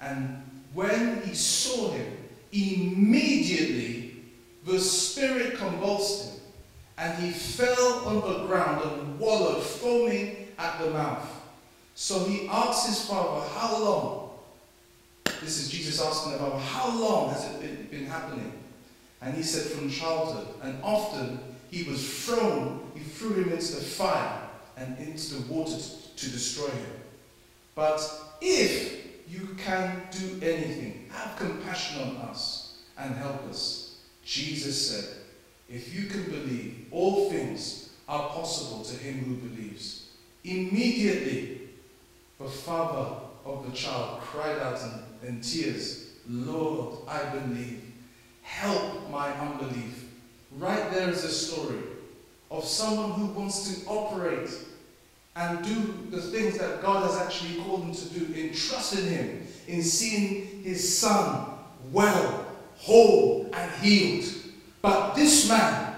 And 0.00 0.42
when 0.74 1.22
he 1.22 1.34
saw 1.34 1.92
him, 1.92 2.16
immediately 2.52 4.16
the 4.64 4.78
Spirit 4.78 5.56
convulsed 5.56 6.30
him, 6.30 6.40
and 6.98 7.22
he 7.22 7.30
fell 7.30 8.06
on 8.06 8.14
the 8.16 8.46
ground 8.46 8.82
and 8.84 9.18
wallowed, 9.18 9.62
foaming 9.62 10.48
at 10.58 10.80
the 10.80 10.90
mouth. 10.90 11.28
So 11.94 12.24
he 12.24 12.48
asked 12.48 12.86
his 12.88 13.04
father, 13.06 13.46
How 13.48 13.78
long? 13.82 14.30
This 15.40 15.58
is 15.58 15.70
Jesus 15.70 16.00
asking 16.00 16.32
the 16.32 16.38
father, 16.38 16.58
How 16.58 16.96
long 16.96 17.30
has 17.30 17.44
it 17.46 17.60
been, 17.60 17.86
been 17.90 18.06
happening? 18.06 18.52
And 19.20 19.34
he 19.34 19.42
said, 19.42 19.70
From 19.72 19.90
childhood. 19.90 20.48
And 20.62 20.78
often 20.82 21.40
he 21.70 21.84
was 21.84 22.24
thrown, 22.24 22.90
he 22.94 23.00
threw 23.00 23.34
him 23.34 23.52
into 23.52 23.74
the 23.74 23.80
fire 23.80 24.42
and 24.76 24.96
into 24.98 25.34
the 25.34 25.52
water 25.52 25.76
to, 25.76 26.16
to 26.16 26.30
destroy 26.30 26.68
him. 26.68 27.01
But 27.74 28.00
if 28.40 29.06
you 29.28 29.56
can 29.56 30.02
do 30.10 30.46
anything, 30.46 31.10
have 31.10 31.36
compassion 31.36 32.02
on 32.02 32.16
us 32.28 32.78
and 32.98 33.14
help 33.14 33.48
us. 33.48 33.96
Jesus 34.24 34.90
said, 34.90 35.16
If 35.68 35.94
you 35.94 36.06
can 36.06 36.24
believe, 36.24 36.86
all 36.90 37.30
things 37.30 37.90
are 38.08 38.28
possible 38.28 38.84
to 38.84 38.96
him 38.96 39.24
who 39.24 39.48
believes. 39.48 40.10
Immediately, 40.44 41.60
the 42.38 42.48
father 42.48 43.16
of 43.44 43.64
the 43.64 43.76
child 43.76 44.20
cried 44.20 44.58
out 44.58 44.80
in, 45.22 45.28
in 45.28 45.40
tears, 45.40 46.10
Lord, 46.28 46.98
I 47.08 47.24
believe. 47.30 47.80
Help 48.42 49.08
my 49.10 49.30
unbelief. 49.32 50.08
Right 50.58 50.90
there 50.92 51.08
is 51.08 51.24
a 51.24 51.30
story 51.30 51.78
of 52.50 52.64
someone 52.64 53.12
who 53.12 53.26
wants 53.26 53.72
to 53.72 53.86
operate 53.88 54.50
and 55.34 55.64
do 55.64 56.08
the 56.10 56.20
things 56.20 56.58
that 56.58 56.82
God 56.82 57.04
has 57.04 57.18
actually 57.18 57.62
called 57.62 57.84
him 57.84 57.94
to 57.94 58.08
do, 58.10 58.34
in 58.34 58.52
trusting 58.52 59.06
him, 59.06 59.46
in 59.66 59.82
seeing 59.82 60.62
his 60.62 60.98
son 60.98 61.46
well, 61.90 62.46
whole, 62.76 63.48
and 63.52 63.70
healed. 63.82 64.24
But 64.82 65.14
this 65.14 65.48
man 65.48 65.94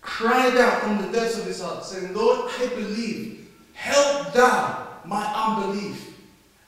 cried 0.00 0.56
out 0.56 0.82
from 0.82 0.98
the 0.98 1.12
depths 1.12 1.38
of 1.38 1.44
his 1.44 1.60
heart, 1.60 1.84
saying, 1.84 2.14
Lord, 2.14 2.50
I 2.58 2.66
believe. 2.68 3.48
Help 3.74 4.32
thou 4.34 4.88
my 5.06 5.24
unbelief. 5.34 6.18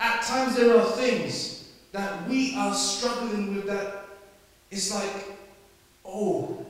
At 0.01 0.23
times 0.23 0.57
there 0.57 0.79
are 0.79 0.87
things 0.93 1.69
that 1.93 2.27
we 2.29 2.55
are 2.57 2.75
struggling 2.75 3.55
with 3.55 3.67
that 3.67 4.07
it's 4.71 4.95
like, 4.95 5.37
oh, 6.05 6.65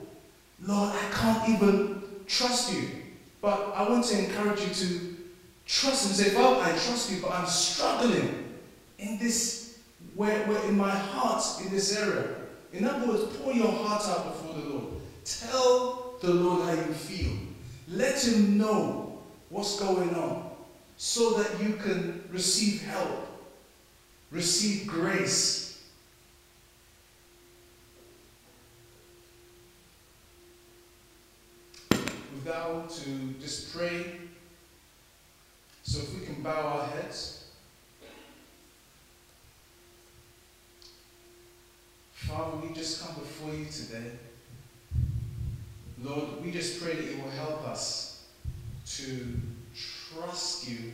Lord, 0.61 0.93
I 0.93 1.11
can't 1.13 1.49
even 1.49 2.03
trust 2.27 2.73
you. 2.73 2.89
But 3.41 3.73
I 3.75 3.89
want 3.89 4.05
to 4.07 4.19
encourage 4.19 4.61
you 4.61 4.75
to 4.75 5.17
trust 5.67 6.07
and 6.07 6.15
say, 6.17 6.31
Father, 6.31 6.61
I 6.61 6.71
trust 6.71 7.11
you, 7.11 7.21
but 7.23 7.33
I'm 7.33 7.47
struggling 7.47 8.59
in 8.99 9.19
this, 9.19 9.79
where, 10.15 10.47
where 10.47 10.63
in 10.69 10.77
my 10.77 10.91
heart, 10.91 11.45
in 11.65 11.71
this 11.71 11.97
area. 11.97 12.29
In 12.73 12.87
other 12.87 13.07
words, 13.07 13.37
pour 13.37 13.53
your 13.53 13.71
heart 13.71 14.03
out 14.07 14.33
before 14.33 14.61
the 14.61 14.69
Lord. 14.69 14.85
Tell 15.25 16.15
the 16.21 16.33
Lord 16.33 16.69
how 16.69 16.75
you 16.75 16.95
feel. 16.95 17.33
Let 17.89 18.25
him 18.27 18.57
know 18.59 19.19
what's 19.51 19.79
going 19.79 20.15
on 20.15 20.51
so 20.97 21.35
that 21.35 21.63
you 21.63 21.75
can 21.75 22.25
receive 22.31 22.83
help, 22.83 23.27
receive 24.31 24.87
grace. 24.87 25.63
Going 32.45 32.89
to 32.89 33.41
just 33.41 33.73
pray. 33.77 34.19
So 35.93 35.99
if 35.99 36.19
we 36.19 36.25
can 36.25 36.43
bow 36.43 36.51
our 36.51 36.87
heads. 36.87 37.45
Father, 42.15 42.57
we 42.67 42.73
just 42.73 43.05
come 43.05 43.15
before 43.17 43.53
you 43.55 43.67
today. 43.67 44.13
Lord, 46.03 46.43
we 46.43 46.51
just 46.51 46.83
pray 46.83 46.95
that 46.95 47.05
you 47.05 47.23
will 47.23 47.31
help 47.33 47.69
us 47.69 48.25
to 48.87 49.37
trust 49.75 50.67
you. 50.67 50.93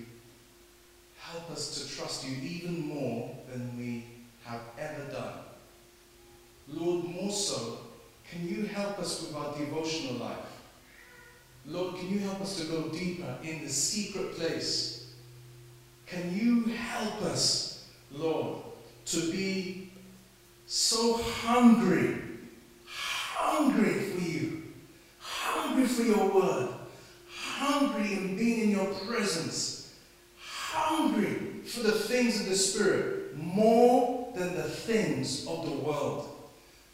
Help 1.16 1.48
us 1.52 1.80
to 1.80 1.96
trust 1.96 2.26
you 2.28 2.36
even 2.42 2.88
more 2.88 3.38
than 3.52 3.78
we 3.78 4.04
have 4.44 4.62
ever 4.80 5.12
done. 5.12 5.34
Lord, 6.66 7.04
more 7.04 7.30
so, 7.30 7.82
can 8.28 8.48
you 8.48 8.64
help 8.64 8.98
us 8.98 9.22
with 9.22 9.36
our 9.36 9.56
devotional 9.56 10.14
life? 10.14 10.47
Lord, 11.68 11.96
can 11.96 12.10
you 12.10 12.18
help 12.20 12.40
us 12.40 12.58
to 12.60 12.66
go 12.66 12.88
deeper 12.88 13.36
in 13.42 13.62
the 13.62 13.68
secret 13.68 14.36
place? 14.36 15.12
Can 16.06 16.34
you 16.34 16.64
help 16.64 17.20
us, 17.22 17.86
Lord, 18.10 18.62
to 19.06 19.30
be 19.30 19.90
so 20.66 21.18
hungry, 21.22 22.16
hungry 22.86 24.00
for 24.00 24.20
you, 24.20 24.62
hungry 25.20 25.86
for 25.86 26.02
your 26.02 26.30
word, 26.30 26.70
hungry 27.30 28.14
in 28.14 28.36
being 28.36 28.60
in 28.60 28.70
your 28.70 28.94
presence, 29.06 29.94
hungry 30.42 31.60
for 31.66 31.80
the 31.80 31.92
things 31.92 32.40
of 32.40 32.48
the 32.48 32.56
Spirit 32.56 33.36
more 33.36 34.32
than 34.34 34.54
the 34.54 34.62
things 34.62 35.46
of 35.46 35.66
the 35.66 35.76
world. 35.76 36.30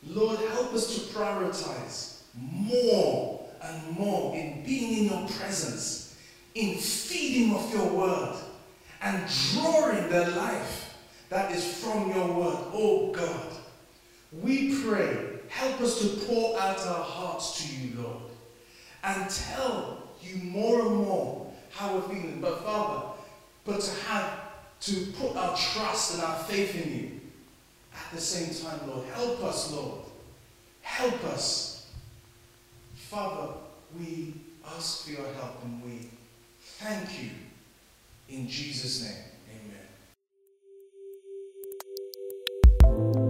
Lord, 0.08 0.40
help 0.50 0.74
us 0.74 0.94
to 0.96 1.00
prioritize 1.16 2.22
more 2.34 3.33
and 3.64 3.98
more 3.98 4.34
in 4.34 4.62
being 4.64 4.98
in 4.98 5.04
your 5.10 5.28
presence, 5.28 6.16
in 6.54 6.76
feeding 6.76 7.54
off 7.54 7.72
your 7.72 7.88
word, 7.88 8.36
and 9.02 9.22
drawing 9.52 10.08
the 10.08 10.30
life 10.32 10.96
that 11.30 11.50
is 11.52 11.82
from 11.82 12.10
your 12.10 12.28
word. 12.28 12.58
Oh 12.72 13.12
God, 13.12 13.52
we 14.32 14.80
pray, 14.82 15.40
help 15.48 15.80
us 15.80 16.00
to 16.00 16.26
pour 16.26 16.58
out 16.60 16.78
our 16.80 17.04
hearts 17.04 17.62
to 17.62 17.76
you, 17.76 18.02
Lord, 18.02 18.22
and 19.02 19.30
tell 19.30 20.02
you 20.20 20.36
more 20.44 20.80
and 20.86 20.96
more 20.96 21.52
how 21.70 21.94
we're 21.94 22.02
feeling. 22.02 22.40
But 22.40 22.62
Father, 22.62 23.06
but 23.64 23.80
to 23.80 23.90
have 24.06 24.40
to 24.82 25.06
put 25.18 25.36
our 25.36 25.56
trust 25.56 26.14
and 26.14 26.22
our 26.22 26.38
faith 26.44 26.74
in 26.74 26.98
you 26.98 27.20
at 27.94 28.12
the 28.12 28.20
same 28.20 28.54
time, 28.64 28.88
Lord. 28.88 29.06
Help 29.14 29.42
us, 29.44 29.72
Lord. 29.72 30.00
Help 30.82 31.24
us. 31.24 31.73
Father, 33.14 33.52
we 33.96 34.34
ask 34.76 35.04
for 35.04 35.12
your 35.12 35.32
help 35.34 35.62
and 35.62 35.80
we 35.84 36.08
thank 36.58 37.22
you 37.22 37.30
in 38.28 38.48
Jesus' 38.48 39.02
name. 39.04 39.22
Amen. 42.82 43.23